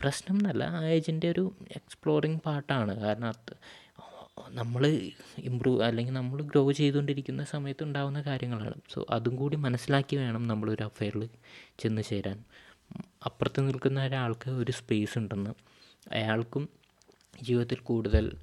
പ്രശ്നം 0.00 0.36
എന്നല്ല 0.36 0.64
ആ 0.64 0.84
ഏജിന്റെ 0.84 1.30
ഒരു 1.30 1.56
എക്സ്പ്ലോറിങ് 1.70 2.40
പാർട്ടാണ് 2.46 3.00
കാരണം 3.00 3.28
അത് 3.28 3.54
നമ്മൾ 4.50 4.86
ഇമ്പ്രൂവ് 5.38 5.82
അല്ലെങ്കിൽ 5.82 6.12
നമ്മൾ 6.12 6.42
ഗ്രോ 6.42 6.72
ചെയ്തുകൊണ്ടിരിക്കുന്ന 6.72 7.44
സമയത്ത് 7.44 7.84
ഉണ്ടാകുന്ന 7.84 8.22
കാര്യങ്ങളാണ്. 8.22 8.74
സോ 8.92 9.06
അതും 9.10 9.36
കൂടി 9.36 9.56
മനസ്സിലാക്കി 9.56 10.16
വേണം 10.16 10.48
നമ്മളൊരു 10.48 10.82
അഫെയറിൽ 10.82 11.28
ചെന്ന് 11.78 12.02
ചേരാൻ. 12.02 12.44
അപ്പുറത്ത് 13.26 13.68
നിൽക്കുന്ന 13.68 14.04
ഒരാൾക്ക് 14.04 14.50
ഒരു 14.50 14.72
സ്പേസ് 14.72 15.18
ഉണ്ടെന്ന്. 15.18 15.71
അയാൾക്കും 16.10 16.68
ജീവിതത്തിൽ 17.42 17.78
കൂടുതൽ 17.80 18.36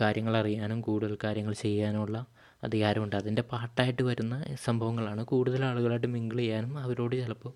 കാര്യങ്ങൾ 0.00 0.36
അറിയാനും 0.36 0.80
കൂടുതൽ 0.80 1.18
കാര്യങ്ങൾ 1.24 1.52
ചെയ്യാനുമുള്ള 1.52 2.26
അധികാരമുണ്ട്. 2.64 3.16
അതിന്റെ 3.16 3.42
പാർട്ടായിട്ട് 3.42 4.02
വരുന്ന 4.02 4.44
സംഭവങ്ങളാണ് 4.64 5.24
കൂടുതൽ 5.24 5.64
ആളുകളായിട്ട് 5.64 6.06
മിങ്കിൾ 6.06 6.38
ചെയ്യാനും 6.38 6.78
അവരോട് 6.78 7.14
ചിലപ്പോൾ 7.22 7.52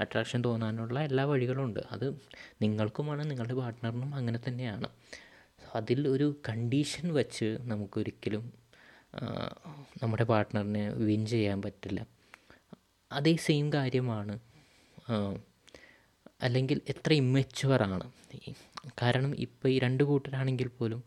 അട്രാക്ഷൻ 0.00 0.44
തോന്നാനുള്ള 0.44 1.00
എല്ലാ 1.00 1.24
വഴികളും 1.24 1.64
ഉണ്ട്. 1.64 1.80
അത് 1.90 2.06
നിങ്ങൾക്കുമാണ് 2.62 3.30
നിങ്ങളുടെ 3.30 3.54
പാർട്ട്ണറിനും 3.54 4.14
അങ്ങനെ 4.14 4.38
തന്നെയാണ്. 4.48 4.88
അതിൽ 5.74 6.08
ഒരു 6.08 6.36
കണ്ടീഷൻ 6.48 7.14
വെച്ച് 7.14 7.58
നമുക്കൊരിക്കലും 7.60 8.52
നമ്മുടെ 10.02 10.24
പാർട്ട്ണറിനെ 10.24 10.88
വിൻ 10.90 11.26
ചെയ്യാൻ 11.26 11.62
പറ്റില്ല. 11.62 12.06
അതേ 13.12 13.36
സെയിം 13.36 13.72
കാര്യമാണ് 13.72 14.38
അല്ലെങ്കിൽ 16.42 16.80
എത്ര 16.88 17.12
ഇമ്മച്ചുവറാണ് 17.12 18.06
കാരണം 19.02 19.36
ഇപ്പോൾ 19.36 19.68
ഈ 19.68 19.78
രണ്ട് 19.78 20.04
കൂട്ടരാണെങ്കിൽ 20.04 20.68
പോലും 20.68 21.04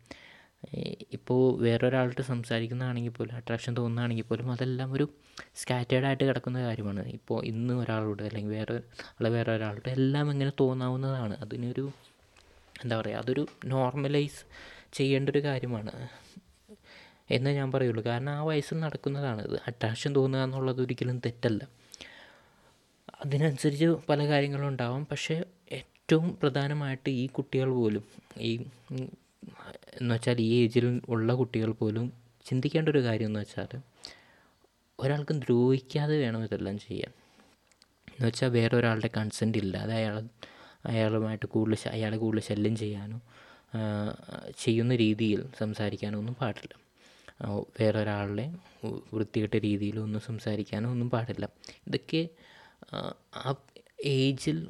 ഇപ്പോൾ 1.13 1.62
വേറൊരാളോട് 1.62 2.22
സംസാരിക്കുന്നതാണെങ്കിൽ 2.22 3.12
പോലും 3.12 3.36
അട്രാക്ഷൻ 3.36 3.77
തോന്നുകയാണെങ്കിൽ 3.77 4.24
പോലും 4.24 4.51
അതെല്ലാം 4.51 4.93
ഒരു 4.93 5.10
സ്കാറ്റേഡായിട്ട് 5.55 6.24
കിടക്കുന്ന 6.24 6.63
കാര്യമാണ്. 6.63 7.07
ഇപ്പോൾ 7.07 7.46
ഇന്ന് 7.46 7.74
ഒരാളോട് 7.74 8.24
അല്ലെങ്കിൽ 8.24 8.51
വേറെ 8.51 8.75
അല്ല 8.75 9.27
വേറെ 9.27 9.55
ഒരാളോട് 9.55 9.89
എല്ലാം 9.89 10.31
ഇങ്ങനെ 10.31 10.51
തോന്നാവുന്നതാണ്. 10.60 11.38
അതിനൊരു 11.38 11.91
എന്താ 12.84 13.01
പറയുക 13.01 13.17
അതൊരു 13.17 13.48
നോർമലൈസ് 13.65 14.46
ചെയ്യേണ്ട 14.93 15.29
ഒരു 15.29 15.43
കാര്യമാണ്. 15.43 16.07
എന്നേ 17.31 17.53
ഞാൻ 17.53 17.72
പറയുള്ളൂ. 17.72 18.03
കാരണം 18.03 18.31
ആ 18.31 18.43
വയസ്സിൽ 18.43 18.79
നടക്കുന്നതാണ് 18.79 19.41
ഇത്. 19.48 19.60
അട്രാക്ഷൻ 19.67 20.15
തോന്നുക 20.15 20.41
എന്നുള്ളത് 20.41 20.81
ഒരിക്കലും 20.81 21.19
തെറ്റല്ല. 21.19 21.67
അതിനനുസരിച്ച് 23.25 23.86
പല 23.86 24.27
കാര്യങ്ങളും 24.27 24.67
ഉണ്ടാവും. 24.67 25.05
പക്ഷേ 25.05 25.43
ഏറ്റവും 26.09 26.37
പ്രധാനമായിട്ട് 26.41 27.09
ഈ 27.09 27.27
കുട്ടികൾ 27.27 27.69
പോലും 27.69 28.03
ഈ 28.39 28.51
എന്ന് 29.93 30.13
വെച്ചാൽ 30.13 30.41
ഈ 30.41 30.63
ഏജിൽ 30.63 31.01
ഉള്ള 31.09 31.33
കുട്ടികൾ 31.33 31.71
പോലും 31.71 32.13
ചിന്തിക്കേണ്ട 32.45 32.89
ഒരു 32.89 33.01
കാര്യം 33.03 33.25
എന്ന് 33.25 33.39
വെച്ചാൽ 33.39 33.71
ഒരാൾക്കും 34.99 35.39
ദ്രോഹിക്കാതെ 35.39 36.17
വേണം 36.17 36.43
ഇതെല്ലാം 36.43 36.79
ചെയ്യാൻ. 36.79 37.11
എന്ന് 38.07 38.27
വെച്ചാൽ 38.27 38.47
വേറെ 38.49 38.77
ഒരാളുടെ 38.77 39.09
കൺസെന്റ് 39.17 39.57
ഇല്ലാതെ 39.57 39.93
അയാൾ 39.93 40.15
അയാളുമായിട്ട് 40.85 41.45
കൂടുതൽ 41.45 41.89
അയാളെ 41.89 42.17
കൂടുതൽ 42.17 42.45
ശല്യം 42.47 42.75
ചെയ്യാനോ 42.75 43.19
ചെയ്യുന്ന 44.57 44.95
രീതിയിൽ 44.95 45.43
സംസാരിക്കാനോ 45.59 46.19
ഒന്നും 46.19 46.35
പാടില്ല. 46.35 46.73
വേറൊരാളുടെ 47.79 48.47
വൃത്തികെട്ട 49.13 49.55
രീതിയിലൊന്നും 49.55 50.21
സംസാരിക്കാനോ 50.21 50.91
ഒന്നും 50.91 51.09
പാടില്ല. 51.09 51.49
ഇതൊക്കെ 51.87 52.29
ആ 53.35 53.55
ഏജിൽ 54.05 54.67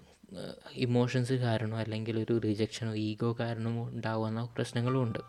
ഇമോഷൻസ് 0.74 1.34
കാരണമോ 1.34 1.78
അല്ലെങ്കിൽ 1.78 2.20
ഒരു 2.20 2.38
റിജക്ഷനോ 2.38 2.94
ഈഗോ 2.96 3.38
കാരണമോ 3.40 3.90
ഉണ്ടാകുന്ന 3.90 4.46
പ്രശ്നങ്ങളും 4.46 5.04
ഉണ്ട് 5.04 5.20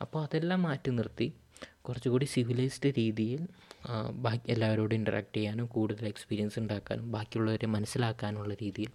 അപ്പോൾ 0.00 0.22
അതെല്ലാം 0.22 0.62
മാറ്റി 0.62 0.90
നിർത്തി 0.90 1.32
കുറച്ചുകൂടി 1.82 2.24
സിവിലൈസ്ഡ് 2.24 2.92
രീതിയിൽ 2.98 3.46
ബാക്കി 4.12 4.50
എല്ലാവരോടും 4.50 4.96
ഇന്ററാക്ട് 4.96 5.36
ചെയ്യാനും 5.36 5.66
കൂടുതൽ 5.66 6.06
എക്സ്പീരിയൻസ് 6.06 6.58
ഉണ്ടാക്കാനും 6.58 7.12
ബാക്കിയുള്ളവരെ 7.12 7.66
മനസ്സിലാക്കാനുള്ള 7.66 8.54
രീതിയിൽ 8.54 8.90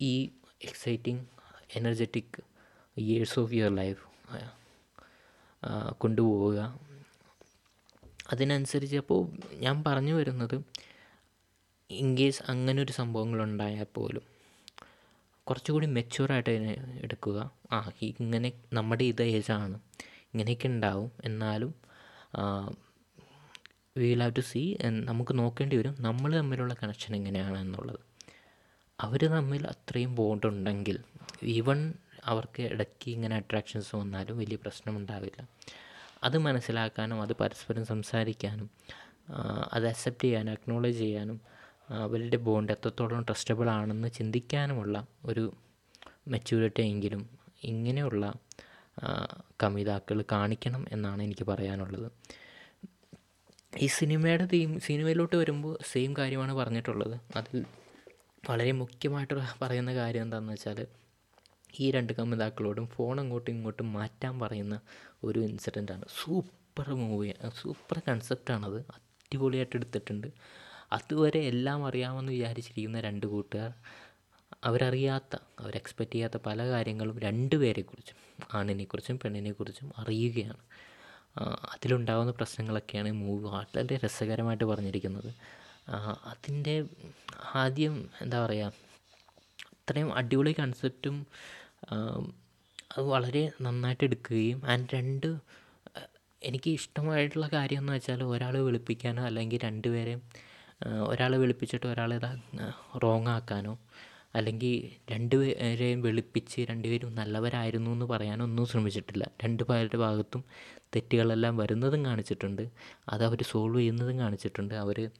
ഈ 0.00 0.30
exciting 0.62 1.24
energetic 1.76 2.42
years 2.96 3.40
of 3.40 3.54
your 3.54 3.76
life 3.76 4.04
കൊണ്ടുപോവുക. 5.98 6.80
അതിനനുസരിച്ച് 8.32 8.96
അപ്പോൾ 8.96 9.28
ഞാൻ 9.54 9.84
പറഞ്ഞു 9.86 10.14
വരുന്നത് 10.14 10.64
ഇൻ 11.94 12.18
കേസ് 12.18 12.42
അങ്ങനൊരു 12.48 12.92
ഉണ്ടായാൽ 13.42 13.86
പോലും 13.94 14.24
കുറച്ചുകൂടി 15.46 15.86
മെച്യൂറായിട്ട് 15.86 16.50
അതിനെ 16.50 17.00
എടുക്കുക. 17.02 17.38
ആ 17.72 17.90
ഇങ്ങനെ 18.02 18.52
നമ്മുടെ 18.72 19.04
ഇത് 19.04 19.22
ഏജാണ്. 19.22 19.80
ഇങ്ങനെയൊക്കെ 20.34 20.68
ഉണ്ടാവും. 20.68 21.12
എന്നാലും 21.24 21.74
we 23.96 24.08
will 24.10 24.20
have 24.20 24.36
to 24.36 24.40
see 24.40 24.76
നമുക്ക് 24.84 25.38
നോക്കേണ്ടി 25.38 25.76
വരും. 25.76 25.96
നമ്മൾ 26.00 26.36
തമ്മിലുള്ള 26.36 26.74
കണക്ഷൻ 26.82 27.16
എങ്ങനെയാണ് 27.16 27.58
എന്നുള്ളത്. 27.58 27.98
അവർ 29.00 29.20
തമ്മിൽ 29.26 29.66
അത്രയും 29.66 30.14
ബോണ്ട് 30.14 30.46
ഉണ്ടെങ്കിൽ 30.46 30.98
ഈവൺ 31.42 31.94
അവർക്ക് 32.24 32.62
ഇടയ്ക്ക് 32.62 33.10
ഇങ്ങനെ 33.10 33.36
അട്രാക്ഷൻസ് 33.36 33.96
വന്നാലും 33.96 34.38
വലിയ 34.38 34.56
പ്രശ്നമുണ്ടാവില്ല 34.56 35.48
അത് 36.24 36.38
മനസ്സിലാക്കാനും 36.38 37.22
അത് 37.22 37.32
പരസ്പരം 37.32 37.86
സംസാരിക്കാനും 37.86 38.70
അത് 39.72 39.86
അക്സെപ്റ്റ് 39.88 40.24
ചെയ്യാനും 40.24 40.52
അക്നോളജ് 40.52 40.98
ചെയ്യാനും 40.98 41.40
അവരുടെ 42.00 42.38
ബോണ്ട് 42.46 42.72
എത്രത്തോളം 42.74 43.24
ട്രസ്റ്റബിൾ 43.28 43.68
ആണെന്ന് 43.78 44.08
ചിന്തിക്കാനുമുള്ള 44.18 44.96
ഒരു 45.30 45.44
മെച്യൂരിറ്റി 46.32 46.82
എങ്കിലും 46.92 47.22
ഇങ്ങനെയുള്ള 47.70 48.24
കമിതാക്കൾ 49.62 50.18
കാണിക്കണം 50.32 50.82
എന്നാണ് 50.94 51.20
എനിക്ക് 51.26 51.44
പറയാനുള്ളത്. 51.50 52.08
ഈ 53.84 53.86
സിനിമയുടെ 53.98 54.46
തീം 54.52 54.70
സിനിമയിലോട്ട് 54.86 55.36
വരുമ്പോൾ 55.42 55.74
സെയിം 55.90 56.12
കാര്യമാണ് 56.18 56.52
പറഞ്ഞിട്ടുള്ളത്. 56.60 57.16
അതിൽ 57.38 57.60
വളരെ 58.44 58.72
മുഖ്യമായിട്ട് 58.82 59.34
പറയുന്ന 59.62 59.90
കാര്യം 60.00 60.24
എന്താണെന്ന് 60.26 60.54
വെച്ചാൽ 60.56 60.80
ഈ 61.82 61.86
രണ്ട് 61.96 62.12
കമിതാക്കളോടും 62.18 62.86
ഫോൺ 62.94 63.16
അങ്ങോട്ടും 63.22 63.52
ഇങ്ങോട്ടും 63.56 63.88
മാറ്റാൻ 63.98 64.34
പറയുന്ന 64.42 64.76
ഒരു 65.28 65.40
ഇൻസിഡന്റാണ് 65.50 66.06
സൂപ്പർ 66.18 66.88
മൂവി 67.02 67.28
സൂപ്പർ 67.60 67.98
കൺസെപ്റ്റാണത് 68.08 68.78
അടിപൊളിയായിട്ട് 68.94 69.74
എടുത്തിട്ടുണ്ട്. 69.78 70.28
അതുവരെ 70.92 71.40
എല്ലാം 71.42 71.86
അറിയാമെന്ന് 71.86 72.32
വിചാരിച്ചിരിക്കുന്ന 72.32 73.00
രണ്ട് 73.00 73.26
കൂട്ടുകാർ 73.26 73.72
അവരറിയാത്ത 74.64 75.34
അവർ 75.60 75.76
എക്സ്പെക്റ്റ് 75.76 76.14
ചെയ്യാത്ത 76.14 76.36
പല 76.46 76.66
കാര്യങ്ങളും 76.68 77.16
രണ്ട് 77.18 77.56
പേരെക്കുറിച്ചും 77.56 78.18
ആണിനെക്കുറിച്ചും 78.54 79.16
പെണ്ണിനെക്കുറിച്ചും 79.18 79.88
അറിയുകയാണ്. 79.98 80.62
അതിലുണ്ടാകുന്ന 81.74 82.32
പ്രശ്നങ്ങളൊക്കെയാണ് 82.32 83.10
മൂവി 83.12 83.42
വളരെ 83.44 83.96
രസകരമായിട്ട് 84.04 84.64
പറഞ്ഞിരിക്കുന്നത്. 84.64 85.30
അതിന്റെ 86.32 86.74
ആദ്യം 87.54 87.94
എന്താ 88.20 88.38
പറയുക 88.44 88.72
അത്രയും 89.74 90.10
അടിപൊളി 90.16 90.52
കൺസെപ്റ്റും 90.58 91.16
അത് 92.92 93.02
വളരെ 93.04 93.42
നന്നായിട്ട് 93.62 94.04
എടുക്കുകയും 94.04 94.58
ആൻഡ് 94.66 94.88
രണ്ട് 94.94 95.28
എനിക്ക് 96.42 96.70
ഇഷ്ടമായിട്ടുള്ള 96.70 97.46
കാര്യം 97.52 97.78
എന്ന് 97.78 97.92
വെച്ചാൽ 97.92 98.20
ഒരാൾ 98.24 98.54
വെളുപ്പിക്കാനോ 98.58 99.22
അല്ലെങ്കിൽ 99.24 99.60
രണ്ടുപേരെയും 99.64 100.22
ഒരാളെ 100.88 101.38
വെളുപ്പിച്ചിട്ട് 101.38 101.86
ഒരാളെ 101.86 102.20
റോങ് 103.02 103.26
ആക്കാനോ 103.26 103.78
അല്ലെങ്കിൽ 104.34 104.90
രണ്ടുപേരെയും 105.12 106.02
വെളുപ്പിച്ച് 106.02 106.60
രണ്ടുപേരും 106.60 107.14
നല്ലവരായിരുന്നു 107.14 107.90
എന്ന് 107.90 108.06
പറയാനൊന്നും 108.06 108.66
ശ്രമിച്ചിട്ടില്ല. 108.66 109.30
രണ്ട് 109.44 109.62
പേരുടെ 109.62 109.96
ഭാഗത്തും 109.96 110.44
തെറ്റുകളെല്ലാം 110.96 111.56
വരുന്നതും 111.56 112.04
കാണിച്ചിട്ടുണ്ട്. 112.04 112.68
അത് 113.08 113.24
അവർ 113.24 113.42
സോൾവ് 113.42 113.78
ചെയ്യുന്നതും 113.78 114.18
കാണിച്ചിട്ടുണ്ട്. 114.18 114.74
അവർ 114.74 115.10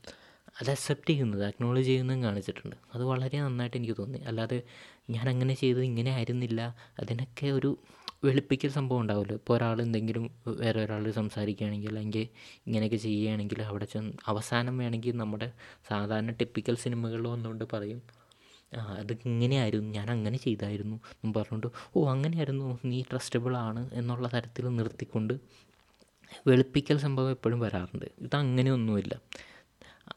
അത് 0.61 0.71
അക്സെപ്റ്റ് 0.71 1.11
ചെയ്യുന്നത് 1.11 1.45
അക്നോളജ് 1.45 1.87
ചെയ്യുന്നതും 1.87 2.23
കാണിച്ചിട്ടുണ്ട്. 2.23 2.77
അത് 2.95 3.05
വളരെ 3.05 3.41
നന്നായിട്ട് 3.41 3.77
എനിക്ക് 3.77 3.95
തോന്നി. 3.99 4.19
അല്ലാതെ 4.19 4.63
ഞാൻ 5.11 5.29
അങ്ങനെ 5.29 5.55
ചെയ്തത് 5.55 5.83
ഇങ്ങനെ 5.83 6.11
ആയിരുന്നില്ല. 6.11 6.77
അതിനൊക്കെ 6.99 7.47
ഒരു 7.47 7.79
വെളുപ്പിക്കൽ 8.23 8.69
സംഭവം 8.69 9.01
ഉണ്ടാവില്ല 9.01 9.33
ഇപ്പോൾ 9.33 9.55
ഒരാൾ 9.57 9.83
എന്തെങ്കിലും 9.83 10.25
വേറെ 10.47 10.85
ഒരാൾ 10.85 11.11
സംസാരിക്കുകയാണെങ്കിൽ 11.11 11.89
അല്ലെങ്കിൽ 11.89 12.29
ഇങ്ങനെയൊക്കെ 12.67 12.97
ചെയ്യുകയാണെങ്കിൽ 12.97 13.63
അവിടെ 13.63 13.85
ചെന്ന് 13.85 14.13
അവസാനം 14.27 14.79
വേണമെങ്കിൽ 14.79 15.17
നമ്മുടെ 15.17 15.49
സാധാരണ 15.89 16.31
ടിപ്പിക്കൽ 16.31 16.77
സിനിമകളിൽ 16.77 17.27
വന്നുകൊണ്ട് 17.27 17.65
പറയും 17.73 18.03
അത് 19.01 19.13
ഇങ്ങനെയായിരുന്നു 19.25 19.91
ഞാൻ 19.91 20.11
അങ്ങനെ 20.11 20.39
ചെയ്തായിരുന്നു 20.39 20.97
എന്ന് 21.25 21.35
പറഞ്ഞുകൊണ്ട് 21.39 21.67
ഓ 21.97 22.09
അങ്ങനെയായിരുന്നു 22.09 22.79
നീ 22.85 23.03
ട്രസ്റ്റബിൾ 23.11 23.57
ആണ് 23.57 23.91
എന്നുള്ള 23.93 24.29
തരത്തിൽ 24.29 24.69
നിർത്തിക്കൊണ്ട് 24.77 25.35
വെളുപ്പിക്കൽ 26.47 26.97
സംഭവം 26.99 27.31
എപ്പോഴും 27.31 27.61
വരാറുണ്ട്. 27.61 28.07
ഇത് 28.19 28.37
അങ്ങനെയൊന്നുമില്ല. 28.37 29.15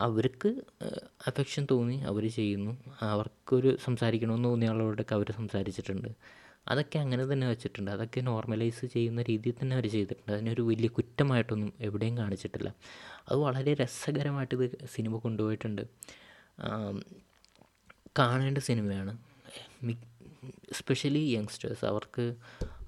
അവർക്ക് 0.02 0.50
അഫെക്ഷൻ 1.28 1.68
തോന്നി 1.72 1.98
അവർ 2.02 2.24
ചെയ്യുന്നു. 2.30 2.72
അവർക്കൊരു 3.02 3.78
സംസാരിക്കണമെന്ന് 3.86 4.50
തോന്നിയ 4.50 4.70
ആളോടൊക്കെ 4.70 5.16
അവർ 5.16 5.32
സംസാരിച്ചിട്ടുണ്ട്. 5.32 6.10
അതൊക്കെ 6.68 7.00
അങ്ങനെ 7.00 7.24
തന്നെ 7.34 7.48
വെച്ചിട്ടുണ്ട്. 7.48 7.92
അതൊക്കെ 7.92 8.22
നോർമലൈസ് 8.22 8.86
ചെയ്യുന്ന 8.86 9.22
രീതിയിൽ 9.22 9.56
തന്നെ 9.62 9.74
അവർ 9.74 9.90
ചെയ്തിട്ടുണ്ട്. 9.90 10.32
അതിനൊരു 10.32 10.62
വലിയ 10.62 10.88
കുറ്റമായിട്ടൊന്നും 10.88 11.74
എവിടെയും 11.80 12.18
കാണിച്ചിട്ടില്ല. 12.18 12.76
അത് 13.30 13.38
വളരെ 13.38 13.74
രസകരമായിട്ട് 13.74 14.56
ഇത് 14.56 14.78
സിനിമ 14.96 15.18
കൊണ്ടുപോയിട്ടുണ്ട്. 15.18 15.82
കാണേണ്ട 18.20 18.58
സിനിമയാണ്. 18.58 19.18
സ്പെഷ്യലി 20.72 21.20
യങ്സ്റ്റേഴ്സ് 21.20 21.86
അവർക്ക് 21.86 22.36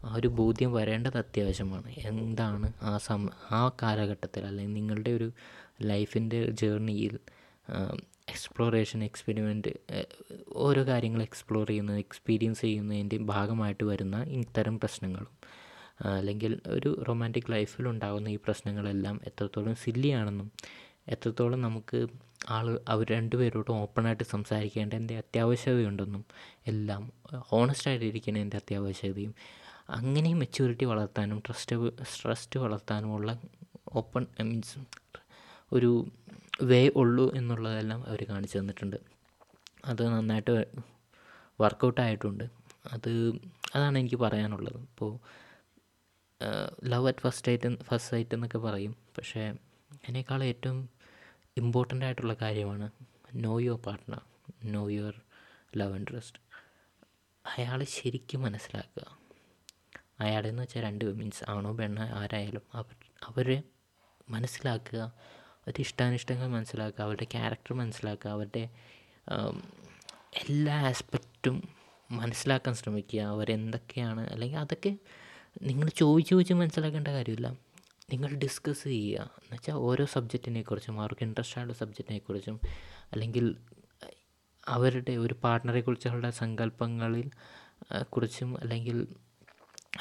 ആ 0.06 0.16
ഒരു 0.16 0.28
ബോധ്യം 0.28 0.74
വരേണ്ടത് 0.74 1.18
അത്യാവശ്യമാണ്. 1.18 1.90
എന്താണ് 2.00 2.74
ആ 2.82 2.98
സമ 2.98 3.30
ആ 3.52 3.72
കാലഘട്ടത്തിൽ 3.82 4.46
അല്ലെങ്കിൽ 4.46 4.74
നിങ്ങളുടെ 4.74 5.10
ഒരു 5.10 5.32
ലൈഫിന്റെ 5.82 6.52
ജേർണിയിൽ 6.52 7.20
എക്സ്പ്ലോറേഷൻ 8.28 9.04
എക്സ്പെരിമെന്റ് 9.04 9.72
ഓരോ 10.56 10.82
കാര്യങ്ങൾ 10.88 11.22
എക്സ്പ്ലോർ 11.22 11.68
ചെയ്യുന്ന 11.68 11.94
എക്സ്പീരിയൻസ് 11.98 12.62
ചെയ്യുന്നതിന്റെ 12.62 13.18
ഭാഗമായിട്ട് 13.18 13.84
വരുന്ന 13.84 14.18
ഇത്തരം 14.24 14.76
പ്രശ്നങ്ങളും 14.80 15.32
അല്ലെങ്കിൽ 16.16 16.60
ഒരു 16.68 17.04
റൊമാന്റിക് 17.08 17.52
ലൈഫിൽ 17.52 17.88
ഉണ്ടാകുന്ന 17.88 18.30
ഈ 18.30 18.40
പ്രശ്നങ്ങളെല്ലാം 18.46 19.22
എത്രത്തോളം 19.28 19.76
സില്ലിയാണെന്നും 19.76 20.50
എത്രത്തോളം 21.10 21.62
നമുക്ക് 21.62 22.00
ആൾ 22.50 22.80
അവർ 22.88 23.06
രണ്ടുപേരോടും 23.12 23.78
ഓപ്പണായിട്ട് 23.78 24.24
സംസാരിക്കേണ്ടതിന്റെ 24.24 25.18
അത്യാവശ്യതയുണ്ടെന്നും 25.18 26.24
എല്ലാം 26.68 27.04
ഹോണസ്റ്റായിട്ട് 27.48 28.06
ഇരിക്കുന്നതിന്റെ 28.06 28.58
അത്യാവശ്യതയും 28.58 29.34
അങ്ങനെ 29.90 30.34
മെച്യൂരിറ്റി 30.34 30.86
വളർത്താനും 30.86 31.44
ട്രസ്റ്റ് 31.46 31.76
ട്രസ്റ്റ് 32.24 32.60
വളർത്താനുമുള്ള 32.60 33.32
ഓപ്പൺ 33.94 34.26
മീൻസ് 34.40 34.80
ഒരു 35.72 35.92
വേ 36.62 36.91
ഉള്ളൂ 36.96 37.32
എന്നുള്ളതെല്ലാം 37.36 38.08
അവർ 38.08 38.26
കാണിച്ചു 38.30 38.60
തന്നിട്ടുണ്ട്. 38.60 38.96
അത് 39.86 40.08
നന്നായിട്ട് 40.08 40.67
വർക്കൗട്ട് 41.62 42.02
ആയിട്ടുണ്ട് 42.02 42.43
അത് 42.91 43.30
അതാണ് 43.76 43.98
എനിക്ക് 43.98 44.15
പറയാനുള്ളത്. 44.15 44.80
ഇപ്പോൾ 44.82 45.20
love 46.84 47.08
at 47.08 47.20
first 47.20 47.46
sight 47.46 47.84
first 47.84 48.12
sight 48.12 48.36
എന്നൊക്കെ 48.36 48.58
പറയും. 48.58 48.96
പക്ഷേ 49.17 49.54
അതിനേക്കാൾ 49.93 50.43
ഏറ്റവും 50.43 50.89
ഇമ്പോർട്ടന്റ് 51.58 52.06
ആയിട്ടുള്ള 52.06 52.34
കാര്യമാണ് 52.34 52.91
know 53.36 53.60
your 53.60 53.80
partner 53.80 54.22
know 54.63 54.89
your 54.89 55.22
love 55.76 55.96
interest. 55.96 56.39
അയാളെ 57.46 57.86
ശരിക്കും 57.86 58.41
മനസ്സിലാക്കുക. 58.41 59.17
അയാളെന്ന് 60.20 60.62
വെച്ചാൽ 60.62 60.82
രണ്ട് 60.84 61.06
മീൻസ് 61.06 61.50
ആണോ 61.50 61.72
പെണ്ണോ 61.74 62.02
ആരായാലും 62.02 62.62
അവർ 62.74 62.96
അവരെ 63.24 63.63
മനസ്സിലാക്കുക. 64.30 65.13
അവരുടെ 65.67 65.82
ഇഷ്ടാനിഷ്ടങ്ങൾ 65.82 66.47
മനസ്സിലാക്കുക 66.47 67.03
അവരുടെ 67.03 67.23
ക്യാരക്ടർ 67.23 67.73
മനസ്സിലാക്കുക 67.73 68.32
അവരുടെ 68.32 68.69
എല്ലാ 70.49 70.75
ആസ്പെക്റ്റും 70.88 71.69
മനസ്സിലാക്കാൻ 72.12 72.75
ശ്രമിക്കുക 72.75 73.21
അവരെന്തൊക്കെയാണ് 73.21 74.30
അല്ലെങ്കിൽ 74.30 74.58
അതൊക്കെ 74.58 74.97
നിങ്ങൾ 75.62 75.89
ചോദിച്ച് 75.89 76.32
ചോദിച്ച് 76.32 76.53
മനസ്സിലാക്കേണ്ട 76.53 77.08
കാര്യമില്ല. 77.08 77.47
നിങ്ങൾ 78.12 78.36
ഡിസ്കസ് 78.36 78.84
ചെയ്യുക. 78.84 79.19
എന്നുവെച്ചാൽ 79.19 79.73
ഓരോ 79.73 80.06
സബ്ജക്റ്റിനെ 80.06 80.62
കുറിച്ചും 80.62 81.01
അവർക്ക് 81.01 81.23
ഇൻട്രസ്റ്റ് 81.23 81.60
ആയുള്ള 81.60 81.73
സബ്ജക്റ്റിനെ 81.73 82.19
കുറിച്ചും 82.19 82.60
അല്ലെങ്കിൽ 83.12 83.58
അവരുടെ 84.67 85.12
ഒരു 85.12 85.36
പാർട്ട്ണറെ 85.43 85.82
കുറിച്ചുള്ള 85.82 86.30
സങ്കല്പങ്ങളിൽ 86.30 87.30
കുറിച്ചും 88.03 88.60
അല്ലെങ്കിൽ 88.60 89.08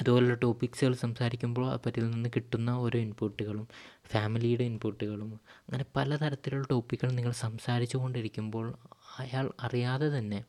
അതുപോലുള്ള 0.01 0.35
ടോപ്പിക്സുകൾ 0.35 0.95
സംസാരിക്കുമ്പോൾ 0.95 1.71
അവരിൽ 1.71 2.11
നിന്ന് 2.11 2.29
കിട്ടുന്ന 2.37 2.71
ഓരോ 2.71 3.01
ഇൻപുട്ടുകളും 3.01 3.69
ഫാമിലിയുടെ 4.07 4.65
ഇൻപുട്ടുകളും 4.65 5.41
അങ്ങനെ 5.61 5.85
പലതരത്തിലുള്ള 5.97 6.67
ടോപ്പിക്കുകൾ 6.71 7.13
നിങ്ങൾ 7.13 7.33
സംസാരിച്ചു 7.33 7.97
കൊണ്ടിരിക്കുമ്പോൾ 7.97 8.75
അയാൾ 9.19 9.53
അറിയാതെ 9.61 10.19
തന്നെ 10.19 10.45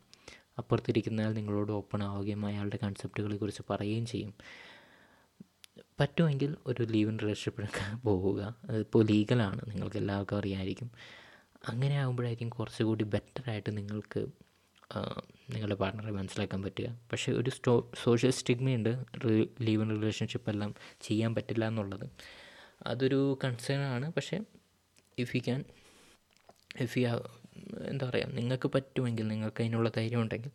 അപ്പുറത്തിരിക്കുന്നയാൾ 0.57 1.33
നിങ്ങളോട് 1.33 1.71
ഓപ്പൺ 1.71 2.03
ആവുകയും 2.03 2.45
അയാളുടെ 2.45 2.79
കൺസെപ്റ്റുകളെ 2.83 3.37
കുറിച്ച് 3.37 3.61
പറയുകയും 3.69 4.05
ചെയ്യും. 4.05 4.33
പറ്റുമെങ്കിൽ 5.99 6.55
ഒരു 6.67 6.83
ലീവ് 6.83 7.09
ഇൻ 7.11 7.19
റിലേഷൻഷിപ്പിലൊക്കെ 7.19 7.95
പോവുക. 7.95 8.55
അതിപ്പോൾ 8.69 9.05
ലീഗലാണ് 9.05 9.61
നിങ്ങൾക്ക് 9.69 9.97
എല്ലാവർക്കും 9.97 10.37
അറിയാമായിരിക്കും 10.37 10.91
അങ്ങനെ 11.67 11.95
ആകുമ്പോഴായിരിക്കും 11.95 12.49
കുറച്ചുകൂടി 12.49 13.03
ബെറ്ററായിട്ട് 13.03 13.77
നിങ്ങൾക്ക് 13.77 14.46
നിങ്ങളുടെ 15.49 15.75
പാർട്ട്ണറെ 15.75 16.11
മനസ്സിലാക്കാൻ 16.11 16.61
പറ്റുക. 16.61 16.99
പക്ഷേ 17.11 17.31
ഒരു 17.31 17.49
സ്റ്റോ 17.49 17.91
സോഷ്യൽ 18.03 18.31
സ്റ്റിഗ്മയുണ്ട് 18.31 19.05
ലീവ് 19.61 19.81
ഇൻ 19.81 19.89
റിലേഷൻഷിപ്പ് 20.01 20.49
എല്ലാം 20.49 20.75
ചെയ്യാൻ 21.01 21.35
പറ്റില്ല 21.35 21.67
എന്നുള്ളത്. 21.67 22.09
അതൊരു 22.87 23.39
കൺസേൺ 23.43 23.79
ആണ്. 23.79 24.13
പക്ഷേ 24.13 24.39
if 25.17 25.35
you 25.35 25.41
can 25.45 25.63
if 26.79 26.97
you 26.97 27.07
എന്താ 27.81 28.09
പറയുക 28.09 28.25
നിങ്ങൾക്ക് 28.25 28.67
പറ്റുമെങ്കിൽ 28.67 29.27
നിങ്ങൾക്ക് 29.27 29.61
അതിനുള്ള 29.61 29.89
ധൈര്യം 29.89 30.21
ഉണ്ടെങ്കിൽ 30.21 30.51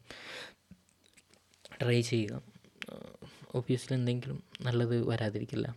ട്രൈ 1.83 2.01
ചെയ്യുക. 2.01 2.43
ഒബ്വിയസ്ലി 3.55 3.95
എന്തെങ്കിലും 3.97 4.43
നല്ലത് 4.61 5.07
വരാതിരിക്കില്ല. 5.09 5.77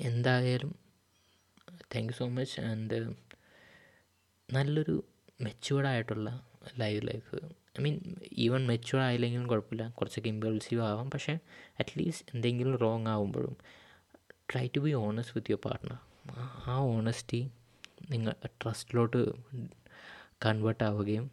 എന്തായാലും 0.00 0.74
thank 1.94 2.12
you 2.12 2.16
so 2.18 2.28
much 2.28 2.60
and 2.60 3.14
നല്ലൊരു 4.52 5.04
മെച്യൂർഡ് 5.40 5.86
ആയിട്ടുള്ള 5.86 6.30
live 6.78 7.08
life 7.08 7.36
I 7.78 7.82
mean 7.82 8.00
even 8.32 8.66
mature 8.66 9.02
ആയില്ലെങ്കിലും 9.02 9.46
കുഴപ്പമില്ല. 9.46 9.88
കുറച്ചൊക്കെ 9.88 10.28
ഇമ്പൾസീവ് 10.28 10.82
ആവാം. 10.82 11.10
പക്ഷേ 11.10 11.38
അറ്റ്ലീസ്റ്റ് 11.80 12.26
എന്തെങ്കിലും 12.34 12.76
wrong 12.76 13.06
ആകുമ്പോഴും 13.06 13.56
try 14.52 14.68
to 14.76 14.80
be 14.80 14.92
honest 14.92 15.34
with 15.36 15.50
your 15.50 15.60
partner 15.64 15.98
ആ 16.66 16.76
ഓണസ്റ്റി 16.76 17.50
നിങ്ങൾ 18.10 18.34
ട്രസ്റ്റിലോട്ട് 18.46 19.32
കൺവേർട്ട് 20.46 20.84
ആവുകയും 20.84 21.30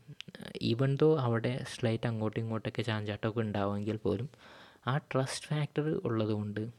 ഈവൻ 0.61 0.97
ദോ 1.01 1.19
അവിടെ 1.19 1.65
സ്ലൈറ്റ് 1.73 2.07
അങ്ങോട്ടും 2.07 2.39
ഇങ്ങോട്ടൊക്കെ 2.39 2.81
ചാഞ്ചാട്ടമൊക്കെ 2.81 3.39
ഉണ്ടാവുമെങ്കിൽ 3.39 3.97
പോലും 3.97 4.29
ആ 4.87 4.97
ട്രസ്റ്റ് 4.97 5.47
ഫാക്ടർ 5.47 6.01
ഉള്ളതുകൊണ്ട് 6.03 6.69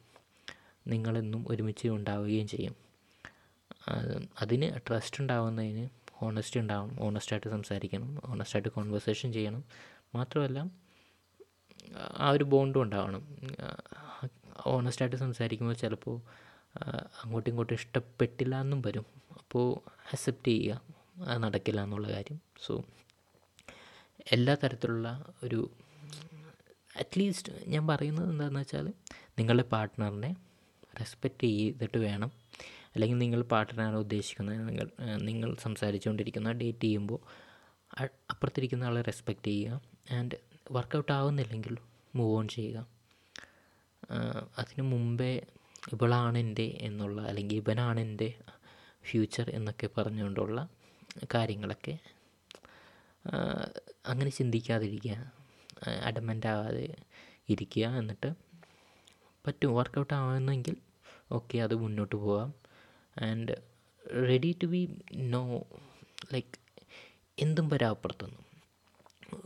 നിങ്ങളെന്നും 0.86 1.44
ഒരുമിച്ച് 1.48 1.88
ഉണ്ടാവുകയും 1.88 2.48
ചെയ്യും. 2.48 2.74
അതിന് 4.40 4.80
ട്രസ്റ്റ് 4.88 5.20
ഉണ്ടാവുന്നതിന് 5.20 5.88
ഓണസ്റ്റി 6.22 6.58
ഉണ്ടാവണം 6.60 6.96
ഓണസ്റ്റായിട്ട് 7.00 7.48
സംസാരിക്കണം 7.48 8.10
ഓണസ്റ്റായിട്ട് 8.30 8.68
കോൺവെർസേഷൻ 8.68 9.32
ചെയ്യണം. 9.32 9.64
മാത്രമല്ല 10.14 10.58
ആ 12.16 12.30
ഒരു 12.30 12.44
ബോണ്ടും 12.44 12.82
ഉണ്ടാവണം. 12.82 13.22
ഓണസ്റ്റായിട്ട് 14.66 15.16
സംസാരിക്കുമ്പോൾ 15.16 15.74
ചിലപ്പോൾ 15.74 16.16
അങ്ങോട്ടും 17.22 17.50
ഇങ്ങോട്ടും 17.50 17.74
ഇഷ്ടപ്പെട്ടില്ല 17.74 18.60
എന്നും 18.60 18.82
വരും. 18.86 19.06
അപ്പോൾ 19.38 19.66
അക്സെപ്റ്റ് 20.12 20.50
ചെയ്യുക 20.50 20.80
അത് 21.26 21.38
നടക്കില്ല 21.44 21.80
എന്നുള്ള 21.82 22.08
കാര്യം. 22.08 22.40
സോ 22.66 22.84
എല്ലാ 24.32 24.54
തരത്തിലുള്ള 24.54 25.08
ഒരു 25.42 25.70
അറ്റ്ലീസ്റ്റ് 27.00 27.52
ഞാൻ 27.66 27.86
പറയുന്നത് 27.86 28.30
എന്താണെന്ന് 28.30 28.60
വെച്ചാൽ 28.60 28.86
നിങ്ങളുടെ 29.38 29.62
പാർട്ട്ണറിനെ 29.62 30.36
റെസ്പെക്റ്റ് 31.00 31.46
ചെയ്തിട്ട് 31.46 31.98
വേണം 31.98 32.30
അല്ലെങ്കിൽ 32.94 33.18
നിങ്ങൾ 33.18 33.42
പാർട്ട്ണറാണ് 33.42 33.96
ഉദ്ദേശിക്കുന്നത് 33.96 34.68
നിങ്ങൾ 34.68 34.86
നിങ്ങൾ 35.28 35.56
സംസാരിച്ചുകൊണ്ടിരിക്കുന്ന 35.56 36.52
ഡേറ്റ് 36.52 36.84
ചെയ്യുമ്പോൾ 36.84 37.20
അപ്പുറത്തിരിക്കുന്ന 38.30 38.84
ആളെ 38.84 39.02
റെസ്പെക്റ്റ് 39.02 39.50
ചെയ്യുക 39.50 39.80
ആൻഡ് 40.12 40.36
വർക്കൗട്ട് 40.70 41.12
ആവുന്നില്ലെങ്കിൽ 41.12 41.74
മൂവ് 42.16 42.36
ഓൺ 42.38 42.46
ചെയ്യുക. 42.48 42.78
അതിനു 44.58 44.82
മുമ്പേ 44.82 45.32
ഇവളാണ് 45.92 46.38
എന്റെ 46.38 46.66
എന്നുള്ള 46.80 47.20
അല്ലെങ്കിൽ 47.20 47.56
ഇവനാണ് 47.56 48.00
എന്റെ 48.00 48.28
ഫ്യൂച്ചർ 49.04 49.46
എന്നൊക്കെ 49.50 49.86
പറഞ്ഞുകൊണ്ടുള്ള 49.96 50.58
കാര്യങ്ങളൊക്കെ 51.34 51.94
അങ്ങനെ 54.06 54.30
ചിന്തിക്കാതിരിക്കുക 54.30 55.16
അഡമന്റ് 56.08 56.46
ആവാതെ 56.46 56.86
ഇരിക്കുക 57.48 57.86
എന്നിട്ട് 58.00 58.30
പറ്റും. 59.44 59.70
വർക്കൗട്ട് 59.78 60.14
ആവുന്നെങ്കിൽ 60.14 60.76
ഓക്കെ 61.32 61.58
അത് 61.58 61.74
മുന്നോട്ട് 61.74 62.16
പോവാം. 62.16 62.50
And 63.22 63.54
ready 64.20 64.56
to 64.62 64.66
be 64.66 64.88
no 65.12 65.64
like 66.32 66.58
എന്തും 67.38 67.68
വരാം 67.68 67.90
അപ്പുറത്തുനിന്ന് 67.90 68.42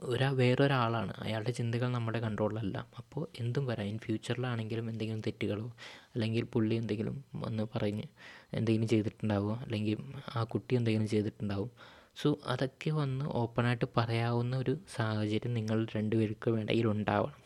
ഒരാ 0.02 0.30
വേറൊരാളാണ്. 0.30 1.12
അയാളുടെ 1.18 1.50
ചിന്തകൾ 1.50 1.88
നമ്മുടെ 1.88 2.18
കൺട്രോളിലല്ല 2.18 2.86
അപ്പോൾ 2.96 3.28
എന്തും 3.40 3.66
വരാം. 3.66 3.84
ഇൻ 3.84 3.98
ഫ്യൂച്ചറിലാണെങ്കിലും 3.98 4.90
എന്തെങ്കിലും 4.90 5.20
തെറ്റുകളോ 5.20 5.72
അല്ലെങ്കിൽ 6.14 6.44
പുള്ളി 6.44 6.74
എന്തെങ്കിലും 6.74 7.24
വന്ന് 7.34 7.62
പറഞ്ഞ് 7.74 8.02
എന്തെങ്കിലും 8.54 8.88
ചെയ്തിട്ടുണ്ടാവുക 8.88 9.58
അല്ലെങ്കിൽ 9.62 9.98
ആ 10.36 10.44
കുട്ടി 10.44 10.74
എന്തെങ്കിലും 10.74 11.08
ചെയ്തിട്ടുണ്ടാവും. 11.08 11.70
സോ 12.16 12.38
അതൊക്കെ 12.46 12.90
വന്ന് 12.90 13.24
ഓപ്പണായിട്ട് 13.24 13.84
പറയാവുന്ന 13.96 14.56
ഒരു 14.56 14.78
സാഹചര്യം 14.96 15.54
നിങ്ങൾ 15.54 15.86
രണ്ടുപേർക്കും 15.96 16.60
ഇടയിൽ 16.60 16.86
ഉണ്ടാവണം 16.86 17.42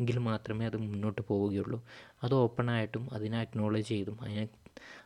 എങ്കിൽ 0.00 0.18
മാത്രമേ 0.18 0.66
അത് 0.66 0.76
മുന്നോട്ട് 0.76 1.22
പോവുകയുള്ളൂ. 1.22 1.82
അത് 2.22 2.34
ഓപ്പണായിട്ടും 2.34 3.14
അതിനെ 3.14 3.40
അക്നോളജ് 3.40 3.88
ചെയ്തും 3.88 4.18
അതിനെ 4.22 4.48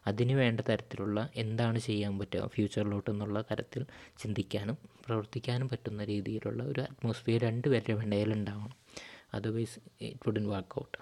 അതിന് 0.07 0.33
വേണ്ട 0.33 0.61
തരത്തിലുള്ള 0.61 1.31
എന്താണ് 1.35 1.79
ചെയ്യാൻ 1.79 2.19
പറ്റുക 2.19 2.47
ഫ്യൂച്ചറിലോട്ട് 2.47 3.11
എന്നുള്ള 3.11 3.45
തരത്തിൽ 3.51 3.87
ചിന്തിക്കാനും 4.19 4.79
പ്രവർത്തിക്കാനും 5.07 5.69
പറ്റുന്ന 5.69 6.05
രീതിയിലുള്ള 6.05 6.63
ഒരു 6.63 6.81
അറ്റ്മോസ്ഫിയർ 6.81 7.41
രണ്ട് 7.43 7.69
പേരുടെ 7.69 8.07
ഇടയിൽ 8.07 8.33
ഉണ്ടാവണം. 8.33 8.77
Otherwise 9.35 9.79
it 10.01 10.21
wouldn't 10.27 10.49
work out 10.49 10.99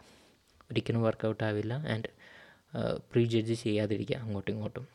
ഒരിക്കലും 0.71 1.03
വർക്കൗട്ട് 1.03 1.45
ആവില്ല 1.45 1.75
ആൻഡ് 1.75 2.09
പ്രീ 3.13 3.25
ജഡ്ജ് 3.25 3.55
ചെയ്യാതിരിക്കുക 3.55 4.17
അങ്ങോട്ടും 4.17 4.53
ഇങ്ങോട്ടും. 4.53 4.89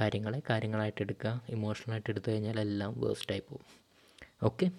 കാര്യങ്ങളെ 0.00 0.42
കാര്യങ്ങളായിട്ട് 0.50 1.02
എടുക്കുക 1.02 1.42
ഇമോഷണലായിട്ട് 1.48 2.10
എടുത്തു 2.10 2.30
കഴിഞ്ഞാൽ 2.30 2.60
എല്ലാം 2.60 3.00
വേസ്റ്റായി 3.00 3.40
പോകും. 3.40 3.66
ഓക്കെ 4.42 4.70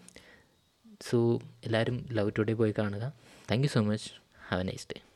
സോ 1.01 1.41
എല്ലാവരും 1.63 2.05
ലവ് 2.11 2.31
ടുഡേ 2.39 2.53
പോയി 2.53 2.73
കാണുക. 2.77 3.13
Thank 3.51 3.63
you 3.63 3.69
so 3.69 3.81
much 3.81 4.09
have 4.49 4.61
a 4.61 4.63
nice 4.63 4.87
day 4.93 5.10